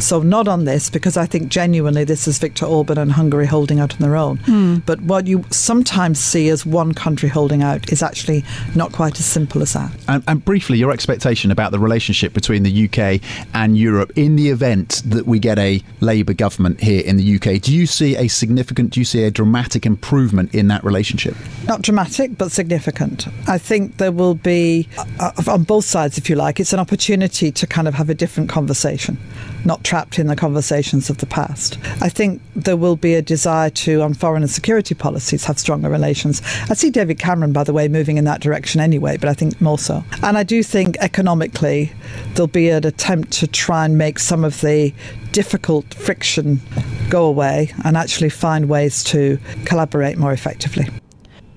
So, 0.00 0.20
not 0.22 0.48
on 0.48 0.64
this, 0.64 0.90
because 0.90 1.16
I 1.16 1.26
think 1.26 1.48
genuinely 1.48 2.04
this 2.04 2.26
is 2.28 2.38
Viktor 2.38 2.66
Orban 2.66 2.98
and 2.98 3.12
Hungary 3.12 3.46
holding 3.46 3.80
out 3.80 3.94
on 3.94 4.00
their 4.00 4.16
own. 4.16 4.38
Mm. 4.38 4.84
But 4.84 5.00
what 5.02 5.26
you 5.26 5.44
sometimes 5.50 6.18
see 6.18 6.48
as 6.48 6.66
one 6.66 6.94
country 6.94 7.28
holding 7.28 7.62
out 7.62 7.92
is 7.92 8.02
actually 8.02 8.44
not 8.74 8.92
quite 8.92 9.18
as 9.18 9.26
simple 9.26 9.62
as 9.62 9.72
that. 9.72 9.92
And, 10.08 10.22
and 10.26 10.44
briefly, 10.44 10.78
your 10.78 10.90
expectation 10.90 11.50
about 11.50 11.72
the 11.72 11.78
relationship 11.78 12.32
between 12.32 12.62
the 12.62 12.88
UK 12.88 13.20
and 13.54 13.78
Europe 13.78 14.12
in 14.16 14.36
the 14.36 14.50
event 14.50 15.02
that 15.06 15.26
we 15.26 15.38
get 15.38 15.58
a 15.58 15.82
Labour 16.00 16.34
government 16.34 16.80
here 16.80 17.02
in 17.04 17.16
the 17.16 17.36
UK. 17.36 17.60
Do 17.60 17.74
you 17.74 17.86
see 17.86 18.16
a 18.16 18.28
significant, 18.28 18.90
do 18.90 19.00
you 19.00 19.04
see 19.04 19.24
a 19.24 19.30
dramatic 19.30 19.86
improvement 19.86 20.54
in 20.54 20.68
that 20.68 20.84
relationship? 20.84 21.36
Not 21.66 21.82
dramatic, 21.82 22.36
but 22.36 22.52
significant. 22.52 23.28
I 23.48 23.58
think 23.58 23.96
there 23.98 24.12
will 24.12 24.34
be, 24.34 24.88
uh, 25.18 25.32
on 25.48 25.64
both 25.64 25.84
sides, 25.84 26.18
if 26.18 26.28
you 26.28 26.36
like, 26.36 26.60
it's 26.60 26.72
an 26.72 26.80
opportunity 26.80 27.50
to 27.52 27.66
kind 27.66 27.88
of 27.88 27.94
have 27.94 28.10
a 28.10 28.14
different 28.14 28.48
conversation 28.50 29.18
not 29.64 29.84
trapped 29.84 30.18
in 30.18 30.26
the 30.26 30.36
conversations 30.36 31.10
of 31.10 31.18
the 31.18 31.26
past. 31.26 31.78
I 32.00 32.08
think 32.08 32.40
there 32.54 32.76
will 32.76 32.96
be 32.96 33.14
a 33.14 33.22
desire 33.22 33.70
to, 33.70 34.02
on 34.02 34.14
foreign 34.14 34.42
and 34.42 34.50
security 34.50 34.94
policies, 34.94 35.44
have 35.44 35.58
stronger 35.58 35.88
relations. 35.88 36.42
I 36.70 36.74
see 36.74 36.90
David 36.90 37.18
Cameron, 37.18 37.52
by 37.52 37.64
the 37.64 37.72
way, 37.72 37.88
moving 37.88 38.16
in 38.16 38.24
that 38.24 38.40
direction 38.40 38.80
anyway, 38.80 39.16
but 39.16 39.28
I 39.28 39.34
think 39.34 39.60
more 39.60 39.78
so. 39.78 40.04
And 40.22 40.36
I 40.38 40.42
do 40.42 40.62
think 40.62 40.96
economically 41.00 41.92
there'll 42.34 42.46
be 42.46 42.68
an 42.68 42.86
attempt 42.86 43.32
to 43.32 43.46
try 43.46 43.84
and 43.84 43.98
make 43.98 44.18
some 44.18 44.44
of 44.44 44.60
the 44.60 44.92
difficult 45.32 45.92
friction 45.94 46.60
go 47.08 47.26
away 47.26 47.72
and 47.84 47.96
actually 47.96 48.30
find 48.30 48.68
ways 48.68 49.02
to 49.04 49.38
collaborate 49.64 50.16
more 50.16 50.32
effectively. 50.32 50.88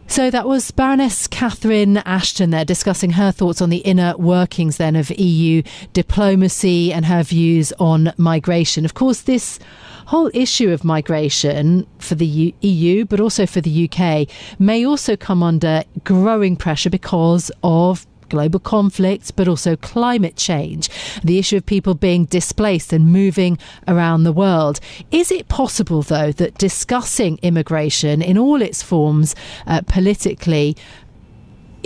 So 0.10 0.32
that 0.32 0.48
was 0.48 0.72
Baroness 0.72 1.28
Catherine 1.28 1.98
Ashton 1.98 2.50
there 2.50 2.64
discussing 2.64 3.12
her 3.12 3.32
thoughts 3.32 3.62
on 3.62 3.70
the 3.70 3.80
inner 3.80 4.16
workings 4.18 4.78
then 4.78 4.96
of 4.96 5.12
EU 5.12 5.62
diplomacy 5.92 6.94
and 6.94 7.06
her 7.06 7.24
views 7.24 7.74
on 7.74 8.14
migration. 8.18 8.86
Of 8.86 8.94
course, 8.94 9.22
this 9.22 9.60
whole 10.08 10.32
issue 10.34 10.72
of 10.72 10.86
migration 10.86 11.86
for 12.00 12.16
the 12.16 12.56
EU, 12.62 13.06
but 13.06 13.20
also 13.20 13.46
for 13.46 13.60
the 13.60 13.90
UK, 13.92 14.30
may 14.60 14.86
also 14.86 15.18
come 15.18 15.44
under 15.44 15.84
growing 16.06 16.56
pressure 16.56 16.90
because 16.90 17.52
of 17.62 18.08
global 18.30 18.60
conflicts, 18.60 19.32
but 19.32 19.48
also 19.48 19.76
climate 19.76 20.36
change, 20.36 20.90
the 21.24 21.40
issue 21.40 21.58
of 21.58 21.66
people 21.66 21.94
being 21.94 22.26
displaced 22.26 22.94
and 22.94 23.12
moving 23.12 23.58
around 23.88 24.24
the 24.24 24.32
world. 24.32 24.80
Is 25.12 25.32
it 25.32 25.48
possible, 25.48 26.02
though, 26.02 26.32
that 26.34 26.58
discussing 26.58 27.40
immigration 27.42 28.22
in 28.22 28.38
all 28.38 28.62
its 28.62 28.84
forms 28.84 29.36
uh, 29.66 29.82
politically 29.88 30.76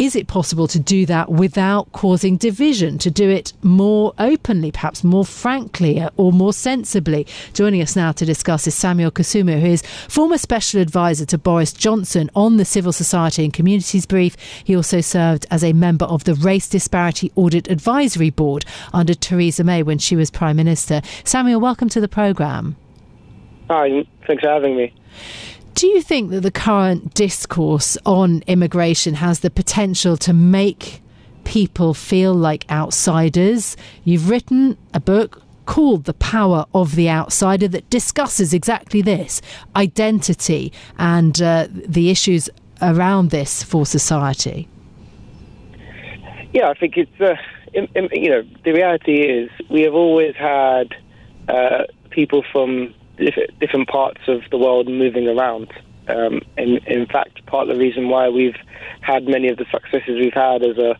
is 0.01 0.15
it 0.15 0.25
possible 0.25 0.67
to 0.67 0.79
do 0.79 1.05
that 1.05 1.29
without 1.29 1.91
causing 1.91 2.35
division, 2.35 2.97
to 2.97 3.11
do 3.11 3.29
it 3.29 3.53
more 3.61 4.11
openly, 4.17 4.71
perhaps 4.71 5.03
more 5.03 5.23
frankly, 5.23 6.01
uh, 6.01 6.09
or 6.17 6.31
more 6.33 6.53
sensibly? 6.53 7.27
Joining 7.53 7.83
us 7.83 7.95
now 7.95 8.11
to 8.13 8.25
discuss 8.25 8.65
is 8.65 8.73
Samuel 8.73 9.11
Kasumu, 9.11 9.61
who 9.61 9.67
is 9.67 9.83
former 10.09 10.39
special 10.39 10.81
advisor 10.81 11.27
to 11.27 11.37
Boris 11.37 11.71
Johnson 11.71 12.31
on 12.35 12.57
the 12.57 12.65
Civil 12.65 12.91
Society 12.91 13.43
and 13.43 13.53
Communities 13.53 14.07
Brief. 14.07 14.35
He 14.63 14.75
also 14.75 15.01
served 15.01 15.45
as 15.51 15.63
a 15.63 15.71
member 15.71 16.05
of 16.05 16.23
the 16.23 16.33
Race 16.33 16.67
Disparity 16.67 17.31
Audit 17.35 17.69
Advisory 17.69 18.31
Board 18.31 18.65
under 18.93 19.13
Theresa 19.13 19.63
May 19.63 19.83
when 19.83 19.99
she 19.99 20.15
was 20.15 20.31
Prime 20.31 20.55
Minister. 20.55 21.03
Samuel, 21.23 21.59
welcome 21.59 21.89
to 21.89 22.01
the 22.01 22.07
programme. 22.07 22.75
Hi, 23.69 24.03
thanks 24.25 24.41
for 24.41 24.49
having 24.49 24.75
me. 24.75 24.95
Do 25.81 25.87
you 25.87 26.03
think 26.03 26.29
that 26.29 26.41
the 26.41 26.51
current 26.51 27.15
discourse 27.15 27.97
on 28.05 28.43
immigration 28.45 29.15
has 29.15 29.39
the 29.39 29.49
potential 29.49 30.15
to 30.17 30.31
make 30.31 31.01
people 31.43 31.95
feel 31.95 32.35
like 32.35 32.69
outsiders? 32.69 33.75
You've 34.03 34.29
written 34.29 34.77
a 34.93 34.99
book 34.99 35.41
called 35.65 36.03
The 36.03 36.13
Power 36.13 36.67
of 36.75 36.95
the 36.95 37.09
Outsider 37.09 37.67
that 37.69 37.89
discusses 37.89 38.53
exactly 38.53 39.01
this 39.01 39.41
identity 39.75 40.71
and 40.99 41.41
uh, 41.41 41.67
the 41.71 42.11
issues 42.11 42.47
around 42.79 43.31
this 43.31 43.63
for 43.63 43.83
society. 43.83 44.69
Yeah, 46.53 46.69
I 46.69 46.75
think 46.75 46.95
it's, 46.95 47.19
uh, 47.19 47.37
in, 47.73 47.87
in, 47.95 48.07
you 48.11 48.29
know, 48.29 48.43
the 48.63 48.73
reality 48.73 49.21
is 49.21 49.49
we 49.67 49.81
have 49.81 49.95
always 49.95 50.35
had 50.35 50.93
uh, 51.47 51.85
people 52.11 52.43
from 52.51 52.93
different 53.59 53.87
parts 53.87 54.21
of 54.27 54.41
the 54.51 54.57
world 54.57 54.87
moving 54.87 55.27
around. 55.27 55.71
Um, 56.07 56.41
and 56.57 56.77
in 56.87 57.05
fact, 57.05 57.45
part 57.45 57.69
of 57.69 57.75
the 57.75 57.79
reason 57.79 58.09
why 58.09 58.29
we've 58.29 58.57
had 59.01 59.27
many 59.27 59.47
of 59.49 59.57
the 59.57 59.65
successes 59.71 60.19
we've 60.19 60.33
had 60.33 60.63
as 60.63 60.77
a 60.77 60.97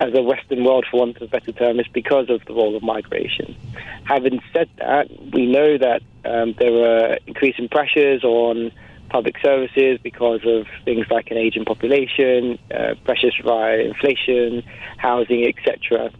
as 0.00 0.14
a 0.14 0.22
Western 0.22 0.64
world, 0.64 0.86
for 0.88 1.00
want 1.00 1.16
of 1.16 1.22
a 1.22 1.26
better 1.26 1.50
term, 1.50 1.80
is 1.80 1.88
because 1.88 2.30
of 2.30 2.40
the 2.46 2.54
role 2.54 2.76
of 2.76 2.82
migration. 2.84 3.56
Having 4.04 4.40
said 4.52 4.68
that, 4.78 5.08
we 5.32 5.46
know 5.46 5.76
that 5.76 6.02
um, 6.24 6.54
there 6.56 7.12
are 7.12 7.18
increasing 7.26 7.68
pressures 7.68 8.22
on 8.22 8.70
public 9.08 9.36
services 9.42 9.98
because 10.02 10.40
of 10.44 10.66
things 10.84 11.06
like 11.10 11.30
an 11.30 11.36
aging 11.36 11.64
population, 11.64 12.58
uh, 12.72 12.94
pressures 13.04 13.34
via 13.42 13.78
inflation, 13.78 14.62
housing, 14.98 15.44
etc. 15.46 16.12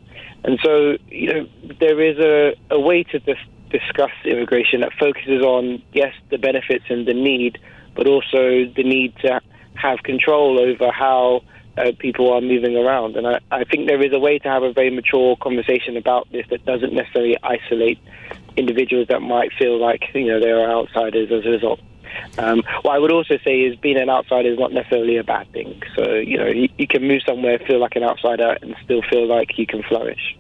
And 0.45 0.59
so, 0.63 0.97
you 1.09 1.33
know, 1.33 1.49
there 1.79 2.01
is 2.01 2.19
a, 2.19 2.55
a 2.71 2.81
way 2.81 3.05
to 3.05 3.19
dis- 3.21 3.37
discuss 3.71 4.11
immigration 4.25 4.81
that 4.81 4.93
focuses 4.99 5.43
on, 5.43 5.83
yes, 5.93 6.15
the 6.31 6.39
benefits 6.39 6.85
and 6.89 7.07
the 7.07 7.15
need, 7.15 7.59
but 7.95 8.07
also 8.07 8.65
the 8.77 8.85
need 8.85 9.15
to 9.19 9.41
have 9.75 10.03
control 10.03 10.59
over 10.59 10.91
how 10.91 11.43
uh, 11.77 11.93
people 11.99 12.33
are 12.33 12.41
moving 12.41 12.77
around. 12.77 13.17
And 13.17 13.27
I, 13.27 13.41
I 13.51 13.65
think 13.65 13.87
there 13.87 14.05
is 14.05 14.13
a 14.13 14.19
way 14.19 14.39
to 14.39 14.49
have 14.49 14.63
a 14.63 14.73
very 14.73 14.91
mature 14.91 15.37
conversation 15.37 15.97
about 15.97 16.31
this 16.33 16.47
that 16.51 16.65
doesn't 16.65 16.93
necessarily 16.93 17.37
isolate 17.43 17.99
individuals 18.57 19.09
that 19.09 19.21
might 19.21 19.53
feel 19.59 19.79
like, 19.79 20.03
you 20.15 20.27
know, 20.27 20.41
they 20.41 20.51
are 20.51 20.71
outsiders 20.71 21.31
as 21.31 21.47
a 21.47 21.51
result. 21.51 21.81
Um, 22.39 22.63
what 22.83 22.97
I 22.97 22.99
would 22.99 23.13
also 23.13 23.39
say 23.45 23.61
is 23.61 23.77
being 23.77 23.99
an 23.99 24.11
outsider 24.11 24.51
is 24.51 24.59
not 24.59 24.73
necessarily 24.73 25.19
a 25.19 25.25
bad 25.25 25.53
thing. 25.53 25.81
So, 25.95 26.15
you 26.15 26.39
know, 26.39 26.47
you, 26.47 26.69
you 26.79 26.87
can 26.87 27.07
move 27.07 27.23
somewhere, 27.27 27.59
feel 27.59 27.79
like 27.79 27.97
an 27.97 28.03
outsider, 28.03 28.57
and 28.61 28.75
still 28.85 29.03
feel 29.09 29.27
like 29.27 29.57
you 29.59 29.67
can 29.67 29.83
flourish. 29.83 30.37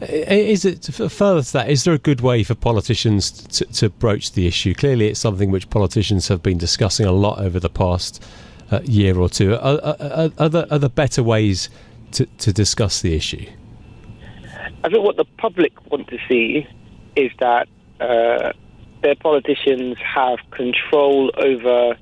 Is 0.00 0.64
it 0.64 0.84
further 0.84 1.42
to 1.42 1.52
that? 1.54 1.68
Is 1.68 1.84
there 1.84 1.94
a 1.94 1.98
good 1.98 2.20
way 2.20 2.44
for 2.44 2.54
politicians 2.54 3.30
to, 3.30 3.64
to 3.64 3.90
broach 3.90 4.32
the 4.32 4.46
issue? 4.46 4.72
Clearly, 4.74 5.08
it's 5.08 5.18
something 5.18 5.50
which 5.50 5.68
politicians 5.70 6.28
have 6.28 6.42
been 6.42 6.58
discussing 6.58 7.04
a 7.04 7.12
lot 7.12 7.40
over 7.40 7.58
the 7.58 7.68
past 7.68 8.24
uh, 8.70 8.80
year 8.84 9.18
or 9.18 9.28
two. 9.28 9.54
Are, 9.54 9.80
are, 9.82 10.30
are, 10.38 10.48
there, 10.48 10.66
are 10.70 10.78
there 10.78 10.88
better 10.88 11.22
ways 11.22 11.68
to, 12.12 12.26
to 12.26 12.52
discuss 12.52 13.02
the 13.02 13.16
issue? 13.16 13.46
I 14.84 14.88
think 14.88 15.04
what 15.04 15.16
the 15.16 15.24
public 15.24 15.90
want 15.90 16.06
to 16.08 16.18
see 16.28 16.66
is 17.16 17.32
that 17.40 17.66
uh, 18.00 18.52
their 19.02 19.16
politicians 19.16 19.96
have 19.98 20.38
control 20.52 21.32
over 21.36 21.96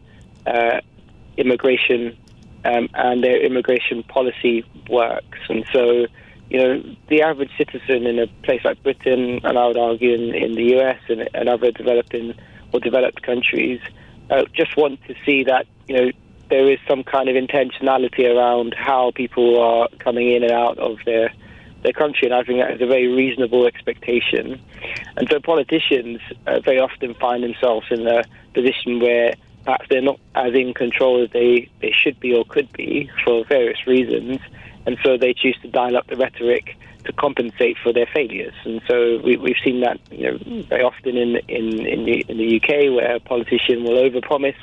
uh, 0.46 0.80
immigration 1.38 2.16
um, 2.66 2.88
and 2.94 3.24
their 3.24 3.42
immigration 3.42 4.02
policy 4.02 4.64
works, 4.90 5.38
and 5.48 5.64
so 5.72 6.06
you 6.50 6.58
know, 6.58 6.82
the 7.08 7.22
average 7.22 7.50
citizen 7.58 8.06
in 8.06 8.18
a 8.18 8.26
place 8.44 8.60
like 8.64 8.82
Britain, 8.82 9.40
and 9.42 9.58
I 9.58 9.66
would 9.66 9.78
argue 9.78 10.14
in, 10.14 10.34
in 10.34 10.54
the 10.54 10.78
US 10.78 11.00
and, 11.08 11.28
and 11.34 11.48
other 11.48 11.70
developing 11.72 12.34
or 12.72 12.80
developed 12.80 13.22
countries, 13.22 13.80
uh, 14.30 14.44
just 14.54 14.76
want 14.76 15.00
to 15.06 15.14
see 15.24 15.44
that, 15.44 15.66
you 15.88 15.96
know, 15.96 16.10
there 16.48 16.70
is 16.70 16.78
some 16.88 17.02
kind 17.02 17.28
of 17.28 17.34
intentionality 17.34 18.24
around 18.24 18.74
how 18.78 19.10
people 19.14 19.60
are 19.60 19.88
coming 19.98 20.32
in 20.32 20.44
and 20.44 20.52
out 20.52 20.78
of 20.78 20.98
their 21.04 21.32
their 21.82 21.92
country, 21.92 22.26
and 22.26 22.34
I 22.34 22.42
think 22.42 22.58
that 22.58 22.72
is 22.72 22.80
a 22.80 22.86
very 22.86 23.06
reasonable 23.06 23.66
expectation. 23.66 24.60
And 25.16 25.28
so 25.30 25.38
politicians 25.38 26.20
uh, 26.46 26.58
very 26.60 26.80
often 26.80 27.14
find 27.14 27.44
themselves 27.44 27.86
in 27.90 28.06
a 28.08 28.24
position 28.54 28.98
where 28.98 29.34
perhaps 29.64 29.86
they're 29.90 30.02
not 30.02 30.18
as 30.34 30.54
in 30.54 30.72
control 30.74 31.22
as 31.22 31.30
they, 31.30 31.68
they 31.82 31.92
should 31.92 32.18
be 32.18 32.34
or 32.34 32.44
could 32.44 32.72
be 32.72 33.10
for 33.24 33.44
various 33.44 33.86
reasons 33.86 34.38
and 34.86 34.96
so 35.04 35.16
they 35.16 35.34
choose 35.34 35.58
to 35.62 35.68
dial 35.68 35.96
up 35.96 36.06
the 36.06 36.16
rhetoric 36.16 36.76
to 37.04 37.12
compensate 37.12 37.76
for 37.82 37.92
their 37.92 38.06
failures. 38.06 38.54
And 38.64 38.80
so 38.88 39.20
we, 39.22 39.34
have 39.34 39.64
seen 39.64 39.80
that 39.80 40.00
you 40.10 40.30
know, 40.30 40.62
very 40.62 40.82
often 40.82 41.16
in 41.16 41.36
in 41.48 41.86
in 41.86 42.04
the, 42.04 42.24
in 42.28 42.36
the 42.38 42.56
UK, 42.56 42.94
where 42.94 43.16
a 43.16 43.20
politician 43.20 43.84
will 43.84 43.98
overpromise 43.98 44.56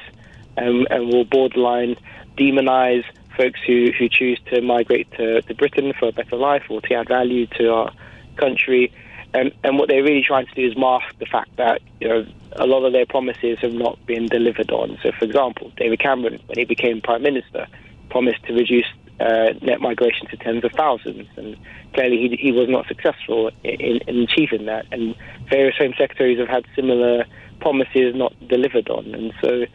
um, 0.58 0.86
and 0.90 1.08
will 1.08 1.26
borderline 1.26 1.96
demonize 2.38 3.04
folks 3.38 3.60
who, 3.66 3.92
who 3.98 4.08
choose 4.10 4.40
to 4.48 4.62
migrate 4.62 5.12
to, 5.14 5.42
to 5.42 5.56
Britain 5.56 5.94
for 5.98 6.10
a 6.10 6.12
better 6.12 6.36
life 6.36 6.64
or 6.70 6.82
to 6.82 6.94
add 6.94 7.08
value 7.08 7.48
to 7.48 7.72
our 7.72 7.92
country. 8.36 8.92
And, 9.34 9.52
and 9.64 9.80
what 9.80 9.90
they're 9.90 10.04
really 10.04 10.24
trying 10.24 10.46
to 10.46 10.54
do 10.54 10.68
is 10.68 10.78
mask 10.78 11.18
the 11.18 11.26
fact 11.26 11.56
that 11.56 11.82
you 12.00 12.08
know 12.08 12.26
a 12.52 12.68
lot 12.68 12.86
of 12.86 12.94
their 12.94 13.06
promises 13.06 13.58
have 13.60 13.74
not 13.74 14.04
been 14.06 14.28
delivered 14.28 14.70
on. 14.72 14.98
So, 15.02 15.12
for 15.18 15.26
example, 15.26 15.72
David 15.76 16.00
Cameron, 16.00 16.40
when 16.46 16.58
he 16.58 16.66
became 16.66 17.02
prime 17.02 17.24
minister, 17.24 17.68
promised 18.10 18.44
to 18.44 18.54
reduce 18.54 18.86
uh, 19.20 19.54
net 19.62 19.80
migration 19.82 20.28
to 20.28 20.38
tens 20.38 20.64
of 20.64 20.72
thousands. 20.72 21.28
And 21.36 21.58
clearly, 21.94 22.18
he, 22.18 22.38
he 22.38 22.52
was 22.52 22.70
not 22.70 22.88
successful 22.88 23.52
in, 23.64 24.00
in 24.08 24.18
achieving 24.20 24.66
that. 24.66 24.86
And 24.92 25.16
various 25.50 25.78
Home 25.78 25.94
Secretaries 25.98 26.40
have 26.40 26.48
had 26.48 26.66
similar 26.76 27.26
promises 27.60 28.16
not 28.16 28.34
delivered 28.48 28.90
on. 28.90 29.14
And 29.14 29.34
so, 29.42 29.66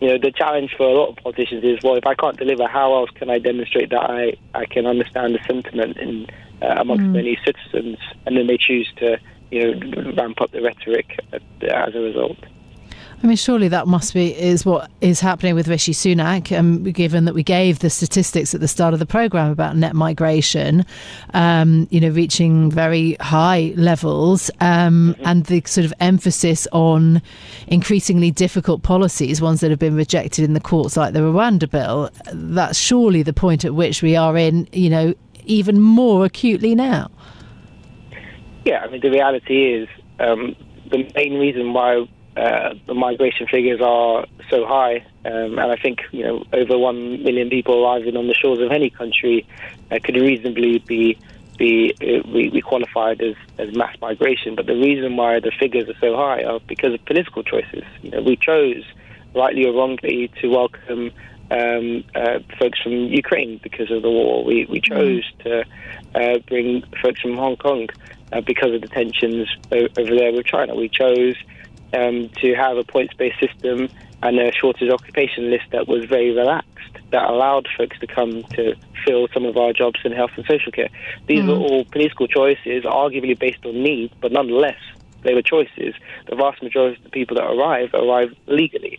you 0.00 0.08
know, 0.08 0.18
the 0.18 0.32
challenge 0.32 0.74
for 0.76 0.86
a 0.86 0.92
lot 0.92 1.10
of 1.10 1.16
politicians 1.16 1.64
is, 1.64 1.78
well, 1.82 1.96
if 1.96 2.06
I 2.06 2.14
can't 2.14 2.36
deliver, 2.36 2.66
how 2.66 2.94
else 2.94 3.10
can 3.10 3.30
I 3.30 3.38
demonstrate 3.38 3.90
that 3.90 4.10
I, 4.10 4.34
I 4.54 4.66
can 4.66 4.86
understand 4.86 5.34
the 5.34 5.40
sentiment 5.46 5.96
in, 5.98 6.26
uh, 6.62 6.76
amongst 6.78 7.04
mm. 7.04 7.12
many 7.12 7.38
citizens? 7.44 7.98
And 8.26 8.36
then 8.36 8.46
they 8.46 8.56
choose 8.56 8.90
to, 8.96 9.18
you 9.50 9.74
know, 9.74 10.12
ramp 10.12 10.40
up 10.40 10.52
the 10.52 10.62
rhetoric 10.62 11.18
as 11.32 11.94
a 11.94 12.00
result. 12.00 12.38
I 13.24 13.26
mean, 13.26 13.38
surely 13.38 13.68
that 13.68 13.88
must 13.88 14.12
be 14.12 14.38
is 14.38 14.66
what 14.66 14.90
is 15.00 15.18
happening 15.18 15.54
with 15.54 15.66
Rishi 15.66 15.92
Sunak, 15.92 16.54
um, 16.54 16.82
given 16.82 17.24
that 17.24 17.32
we 17.32 17.42
gave 17.42 17.78
the 17.78 17.88
statistics 17.88 18.54
at 18.54 18.60
the 18.60 18.68
start 18.68 18.92
of 18.92 19.00
the 19.00 19.06
program 19.06 19.50
about 19.50 19.78
net 19.78 19.94
migration, 19.94 20.84
um, 21.32 21.88
you 21.90 22.00
know, 22.00 22.10
reaching 22.10 22.70
very 22.70 23.16
high 23.20 23.72
levels, 23.76 24.50
um, 24.60 25.14
mm-hmm. 25.14 25.26
and 25.26 25.46
the 25.46 25.62
sort 25.64 25.86
of 25.86 25.94
emphasis 26.00 26.68
on 26.70 27.22
increasingly 27.66 28.30
difficult 28.30 28.82
policies, 28.82 29.40
ones 29.40 29.62
that 29.62 29.70
have 29.70 29.80
been 29.80 29.96
rejected 29.96 30.44
in 30.44 30.52
the 30.52 30.60
courts, 30.60 30.94
like 30.94 31.14
the 31.14 31.20
Rwanda 31.20 31.70
bill. 31.70 32.10
That's 32.30 32.76
surely 32.76 33.22
the 33.22 33.32
point 33.32 33.64
at 33.64 33.74
which 33.74 34.02
we 34.02 34.16
are 34.16 34.36
in, 34.36 34.68
you 34.70 34.90
know, 34.90 35.14
even 35.46 35.80
more 35.80 36.26
acutely 36.26 36.74
now. 36.74 37.10
Yeah, 38.66 38.80
I 38.80 38.90
mean, 38.90 39.00
the 39.00 39.10
reality 39.10 39.72
is 39.72 39.88
um, 40.20 40.54
the 40.90 41.10
main 41.16 41.38
reason 41.38 41.72
why 41.72 42.06
uh, 42.36 42.74
the 42.86 42.94
migration 42.94 43.46
figures 43.46 43.80
are 43.80 44.26
so 44.50 44.66
high, 44.66 45.06
um, 45.24 45.58
and 45.58 45.60
I 45.60 45.76
think 45.76 46.00
you 46.10 46.24
know 46.24 46.44
over 46.52 46.76
one 46.76 47.22
million 47.22 47.48
people 47.48 47.84
arriving 47.84 48.16
on 48.16 48.26
the 48.26 48.34
shores 48.34 48.58
of 48.60 48.72
any 48.72 48.90
country 48.90 49.46
uh, 49.90 49.98
could 50.02 50.16
reasonably 50.16 50.78
be 50.78 51.18
be 51.56 51.94
uh, 52.02 52.60
qualified 52.66 53.20
as, 53.20 53.36
as 53.58 53.74
mass 53.76 53.96
migration. 54.00 54.56
But 54.56 54.66
the 54.66 54.74
reason 54.74 55.16
why 55.16 55.38
the 55.38 55.52
figures 55.52 55.88
are 55.88 55.98
so 56.00 56.16
high 56.16 56.42
are 56.42 56.58
because 56.66 56.94
of 56.94 57.04
political 57.04 57.44
choices. 57.44 57.84
You 58.02 58.10
know, 58.10 58.22
we 58.22 58.36
chose, 58.36 58.84
rightly 59.34 59.64
or 59.64 59.72
wrongly, 59.72 60.32
to 60.40 60.48
welcome 60.48 61.12
um, 61.52 62.04
uh, 62.16 62.40
folks 62.58 62.80
from 62.82 62.92
Ukraine 62.92 63.60
because 63.62 63.90
of 63.92 64.02
the 64.02 64.10
war. 64.10 64.44
We 64.44 64.66
we 64.66 64.80
mm-hmm. 64.80 64.94
chose 64.94 65.24
to 65.44 65.64
uh, 66.14 66.38
bring 66.48 66.82
folks 67.00 67.20
from 67.20 67.36
Hong 67.36 67.56
Kong 67.56 67.88
uh, 68.32 68.40
because 68.40 68.74
of 68.74 68.80
the 68.80 68.88
tensions 68.88 69.48
over 69.70 70.16
there 70.16 70.32
with 70.32 70.46
China. 70.46 70.74
We 70.74 70.88
chose 70.88 71.36
um, 71.94 72.28
to 72.40 72.54
have 72.54 72.76
a 72.76 72.84
points 72.84 73.14
based 73.14 73.38
system 73.40 73.88
and 74.22 74.38
a 74.38 74.52
shortage 74.52 74.90
occupation 74.90 75.50
list 75.50 75.64
that 75.70 75.86
was 75.86 76.04
very 76.06 76.30
relaxed, 76.30 76.98
that 77.10 77.28
allowed 77.28 77.68
folks 77.76 77.98
to 77.98 78.06
come 78.06 78.42
to 78.54 78.74
fill 79.04 79.28
some 79.34 79.44
of 79.44 79.56
our 79.56 79.72
jobs 79.72 80.00
in 80.04 80.12
health 80.12 80.30
and 80.36 80.46
social 80.46 80.72
care. 80.72 80.88
These 81.26 81.42
mm. 81.44 81.50
are 81.50 81.60
all 81.60 81.84
political 81.84 82.26
choices, 82.26 82.84
arguably 82.84 83.38
based 83.38 83.64
on 83.66 83.82
need, 83.82 84.12
but 84.20 84.32
nonetheless, 84.32 84.78
they 85.22 85.34
were 85.34 85.42
choices. 85.42 85.94
The 86.28 86.36
vast 86.36 86.62
majority 86.62 86.96
of 86.96 87.04
the 87.04 87.10
people 87.10 87.36
that 87.36 87.44
arrive 87.44 87.90
arrive 87.94 88.34
legally. 88.46 88.98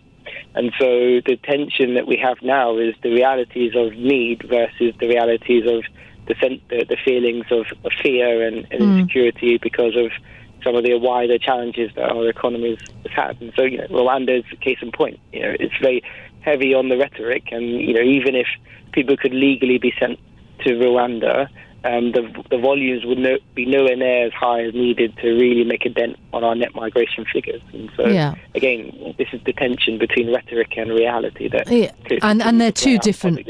And 0.56 0.72
so 0.80 1.22
the 1.26 1.38
tension 1.44 1.96
that 1.96 2.08
we 2.08 2.18
have 2.18 2.42
now 2.42 2.78
is 2.78 2.96
the 3.02 3.12
realities 3.12 3.74
of 3.76 3.94
need 3.94 4.44
versus 4.48 4.94
the 5.00 5.08
realities 5.08 5.66
of 5.68 5.84
the, 6.28 6.60
the, 6.70 6.86
the 6.86 6.98
feelings 7.04 7.46
of, 7.52 7.66
of 7.84 7.92
fear 8.02 8.48
and, 8.48 8.68
and 8.72 8.82
mm. 8.82 9.00
insecurity 9.00 9.58
because 9.62 9.96
of 9.96 10.12
some 10.66 10.76
of 10.76 10.84
the 10.84 10.96
wider 10.96 11.38
challenges 11.38 11.92
that 11.96 12.12
our 12.12 12.28
economies 12.28 12.80
has 13.04 13.12
had. 13.14 13.42
And 13.42 13.54
so, 13.56 13.64
you 13.64 13.78
know, 13.78 13.88
Rwanda 13.88 14.40
is 14.40 14.46
a 14.52 14.56
case 14.58 14.80
in 14.82 14.92
point. 14.92 15.20
You 15.32 15.42
know, 15.42 15.56
it's 15.60 15.78
very 15.80 16.04
heavy 16.42 16.74
on 16.74 16.90
the 16.90 16.98
rhetoric, 16.98 17.44
and 17.52 17.64
you 17.64 17.94
know, 17.94 18.02
even 18.02 18.36
if 18.36 18.48
people 18.92 19.16
could 19.16 19.34
legally 19.34 19.78
be 19.78 19.94
sent 20.00 20.20
to 20.66 20.72
Rwanda, 20.72 21.48
um, 21.84 22.12
the 22.14 22.44
the 22.50 22.58
volumes 22.58 23.06
would 23.06 23.20
no, 23.20 23.38
be 23.54 23.66
nowhere 23.66 23.96
near 23.96 24.26
as 24.26 24.34
high 24.34 24.64
as 24.64 24.74
needed 24.74 25.16
to 25.18 25.28
really 25.34 25.64
make 25.64 25.86
a 25.86 25.90
dent 25.90 26.18
on 26.34 26.44
our 26.44 26.56
net 26.56 26.74
migration 26.74 27.26
figures. 27.32 27.62
And 27.74 27.92
so, 27.96 28.08
yeah. 28.08 28.34
again, 28.56 29.14
this 29.18 29.28
is 29.34 29.42
the 29.46 29.54
tension 29.54 30.00
between 30.00 30.34
rhetoric 30.34 30.74
and 30.78 30.90
reality 30.90 31.48
that. 31.50 31.72
Yeah. 31.72 31.92
and 32.24 32.42
and 32.42 32.60
they're 32.60 32.72
two 32.72 32.98
different 32.98 33.46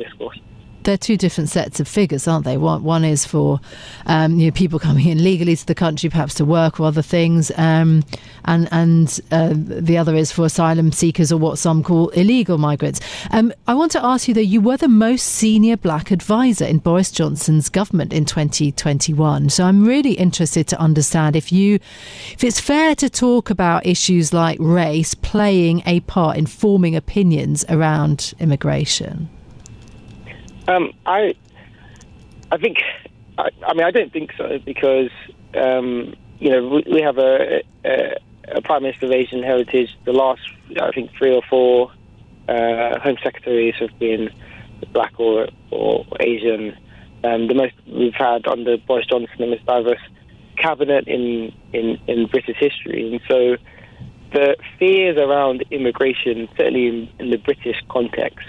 they're 0.86 0.98
two 0.98 1.18
different 1.18 1.50
sets 1.50 1.80
of 1.80 1.88
figures, 1.88 2.28
aren't 2.28 2.46
they? 2.46 2.58
One, 2.58 2.84
one 2.84 3.04
is 3.04 3.26
for 3.26 3.60
um, 4.06 4.40
you 4.40 4.48
know, 4.48 4.52
people 4.52 4.80
coming 4.80 5.08
in 5.08 5.24
legally 5.24 5.56
to 5.56 5.66
the 5.66 5.76
country, 5.76 6.10
perhaps 6.10 6.36
to 6.36 6.46
work 6.46 6.80
or 6.80 6.86
other 6.86 7.02
things, 7.02 7.52
um, 7.58 8.04
and 8.46 8.70
and 8.72 9.20
uh, 9.32 9.54
the 9.54 9.98
other 9.98 10.16
is 10.16 10.32
for 10.32 10.46
asylum 10.46 10.92
seekers 10.92 11.32
or 11.32 11.38
what 11.38 11.58
some 11.58 11.84
call 11.84 12.10
illegal 12.10 12.58
migrants. 12.58 13.02
Um, 13.32 13.52
I 13.68 13.74
want 13.74 13.92
to 13.94 14.04
ask 14.04 14.28
you 14.28 14.34
though, 14.34 14.42
you 14.42 14.62
were 14.62 14.78
the 14.78 14.88
most 14.88 15.24
senior 15.24 15.76
black 15.78 16.12
advisor 16.12 16.66
in 16.66 16.80
Boris 16.80 17.12
Johnson's 17.12 17.70
government 17.70 18.14
in 18.14 18.26
2021, 18.26 19.50
so 19.50 19.66
I'm 19.66 19.86
really 19.86 20.14
interested 20.14 20.68
to 20.68 20.80
understand 20.80 21.36
if 21.36 21.52
you, 21.52 21.76
if 22.34 22.44
it's 22.44 22.60
fair 22.60 22.96
to 22.96 23.10
talk 23.10 23.50
about 23.50 23.86
issues 23.86 24.34
like 24.34 24.58
race 24.60 25.14
playing 25.16 25.82
a 25.86 26.00
part 26.02 26.38
in 26.38 26.46
forming 26.46 26.96
opinions 26.96 27.66
around 27.70 28.34
immigration. 28.40 29.30
Um, 30.68 30.92
I, 31.06 31.36
I 32.52 32.58
think, 32.58 32.78
I, 33.38 33.50
I, 33.66 33.74
mean, 33.74 33.84
I 33.84 33.92
don't 33.92 34.12
think 34.12 34.32
so 34.38 34.60
because 34.60 35.12
um, 35.56 36.16
you 36.40 36.50
know 36.50 36.68
we, 36.68 36.84
we 36.92 37.02
have 37.02 37.18
a, 37.18 37.62
a, 37.86 38.16
a, 38.56 38.62
Prime 38.62 38.84
Minister 38.84 39.06
of 39.06 39.12
Asian 39.12 39.44
heritage. 39.44 39.90
The 40.06 40.14
last, 40.14 40.42
I 40.82 40.92
think, 40.92 41.12
three 41.18 41.34
or 41.34 41.42
four 41.50 41.92
uh, 42.48 43.00
Home 43.00 43.18
Secretaries 43.24 43.76
have 43.80 43.98
been 44.00 44.30
black 44.92 45.20
or, 45.20 45.48
or 45.72 46.06
Asian. 46.20 46.78
Um, 47.24 47.48
the 47.48 47.56
most 47.56 47.74
we've 47.88 48.14
had 48.14 48.48
under 48.48 48.78
Boris 48.78 49.08
Johnson, 49.08 49.36
the 49.40 49.48
most 49.48 49.66
diverse 49.66 50.02
cabinet 50.58 51.08
in, 51.08 51.54
in, 51.74 52.00
in 52.08 52.28
British 52.28 52.58
history, 52.58 53.12
and 53.12 53.22
so 53.28 53.58
the 54.32 54.56
fears 54.78 55.18
around 55.18 55.64
immigration, 55.72 56.48
certainly 56.58 56.88
in, 56.88 57.10
in 57.20 57.30
the 57.32 57.38
British 57.38 57.78
context, 57.90 58.46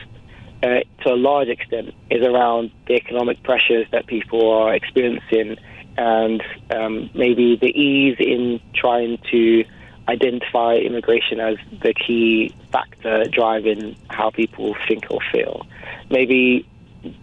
uh, 0.63 0.81
to 1.03 1.13
a 1.13 1.17
large 1.17 1.49
extent, 1.49 1.95
is 2.11 2.23
around 2.23 2.71
the 2.87 2.95
economic 2.95 3.43
pressures 3.43 3.87
that 3.93 4.07
people 4.07 4.51
are 4.51 4.75
experiencing 4.75 5.57
and 5.99 6.43
um, 6.71 7.11
maybe 7.15 7.57
the 7.57 7.69
ease 7.69 8.17
in 8.19 8.61
trying 8.75 9.19
to 9.31 9.65
identify 10.09 10.75
immigration 10.75 11.41
as 11.41 11.57
the 11.83 11.93
key 11.95 12.55
factor 12.71 13.25
driving 13.25 13.97
how 14.09 14.31
people 14.31 14.77
think 14.87 15.07
or 15.11 15.21
feel. 15.33 15.67
Maybe 16.11 16.67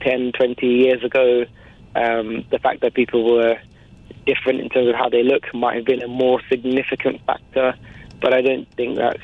10, 0.01 0.33
20 0.33 0.67
years 0.67 1.03
ago, 1.03 1.45
um, 1.95 2.45
the 2.49 2.59
fact 2.59 2.81
that 2.81 2.93
people 2.93 3.35
were 3.35 3.57
different 4.25 4.59
in 4.59 4.69
terms 4.69 4.89
of 4.89 4.95
how 4.95 5.09
they 5.09 5.23
look 5.23 5.53
might 5.53 5.75
have 5.75 5.85
been 5.85 6.01
a 6.01 6.07
more 6.07 6.41
significant 6.49 7.21
factor, 7.25 7.75
but 8.21 8.33
I 8.33 8.41
don't 8.41 8.69
think 8.75 8.97
that's 8.97 9.21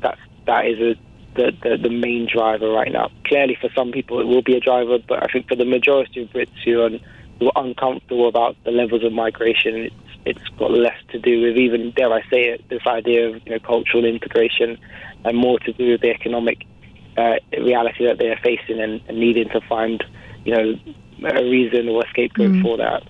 that's 0.00 0.20
that 0.46 0.66
is 0.66 0.78
a 0.80 0.94
the, 1.36 1.52
the, 1.62 1.76
the 1.76 1.90
main 1.90 2.28
driver 2.30 2.68
right 2.70 2.90
now. 2.92 3.10
Clearly, 3.24 3.56
for 3.60 3.70
some 3.74 3.92
people, 3.92 4.20
it 4.20 4.26
will 4.26 4.42
be 4.42 4.56
a 4.56 4.60
driver, 4.60 4.98
but 4.98 5.22
I 5.22 5.26
think 5.32 5.48
for 5.48 5.56
the 5.56 5.64
majority 5.64 6.22
of 6.22 6.30
Brits 6.30 6.48
who 6.64 6.80
are, 6.82 6.90
who 7.38 7.50
are 7.54 7.64
uncomfortable 7.64 8.28
about 8.28 8.56
the 8.64 8.70
levels 8.70 9.04
of 9.04 9.12
migration, 9.12 9.76
it's, 9.76 9.94
it's 10.24 10.48
got 10.58 10.72
less 10.72 10.96
to 11.10 11.18
do 11.18 11.42
with 11.42 11.56
even, 11.56 11.92
dare 11.92 12.12
I 12.12 12.22
say 12.22 12.48
it, 12.48 12.68
this 12.68 12.86
idea 12.86 13.28
of 13.28 13.46
you 13.46 13.52
know, 13.52 13.58
cultural 13.60 14.04
integration 14.04 14.78
and 15.24 15.36
more 15.36 15.58
to 15.60 15.72
do 15.72 15.92
with 15.92 16.00
the 16.00 16.10
economic 16.10 16.66
uh, 17.16 17.36
reality 17.58 18.06
that 18.06 18.18
they 18.18 18.28
are 18.28 18.38
facing 18.42 18.80
and, 18.80 19.00
and, 19.08 19.18
needing 19.18 19.48
to 19.50 19.60
find, 19.68 20.04
you 20.44 20.54
know, 20.54 20.74
a 21.24 21.42
reason 21.42 21.88
or 21.88 22.04
a 22.04 22.08
scapegoat 22.10 22.50
mm. 22.50 22.62
for 22.62 22.76
that. 22.76 23.02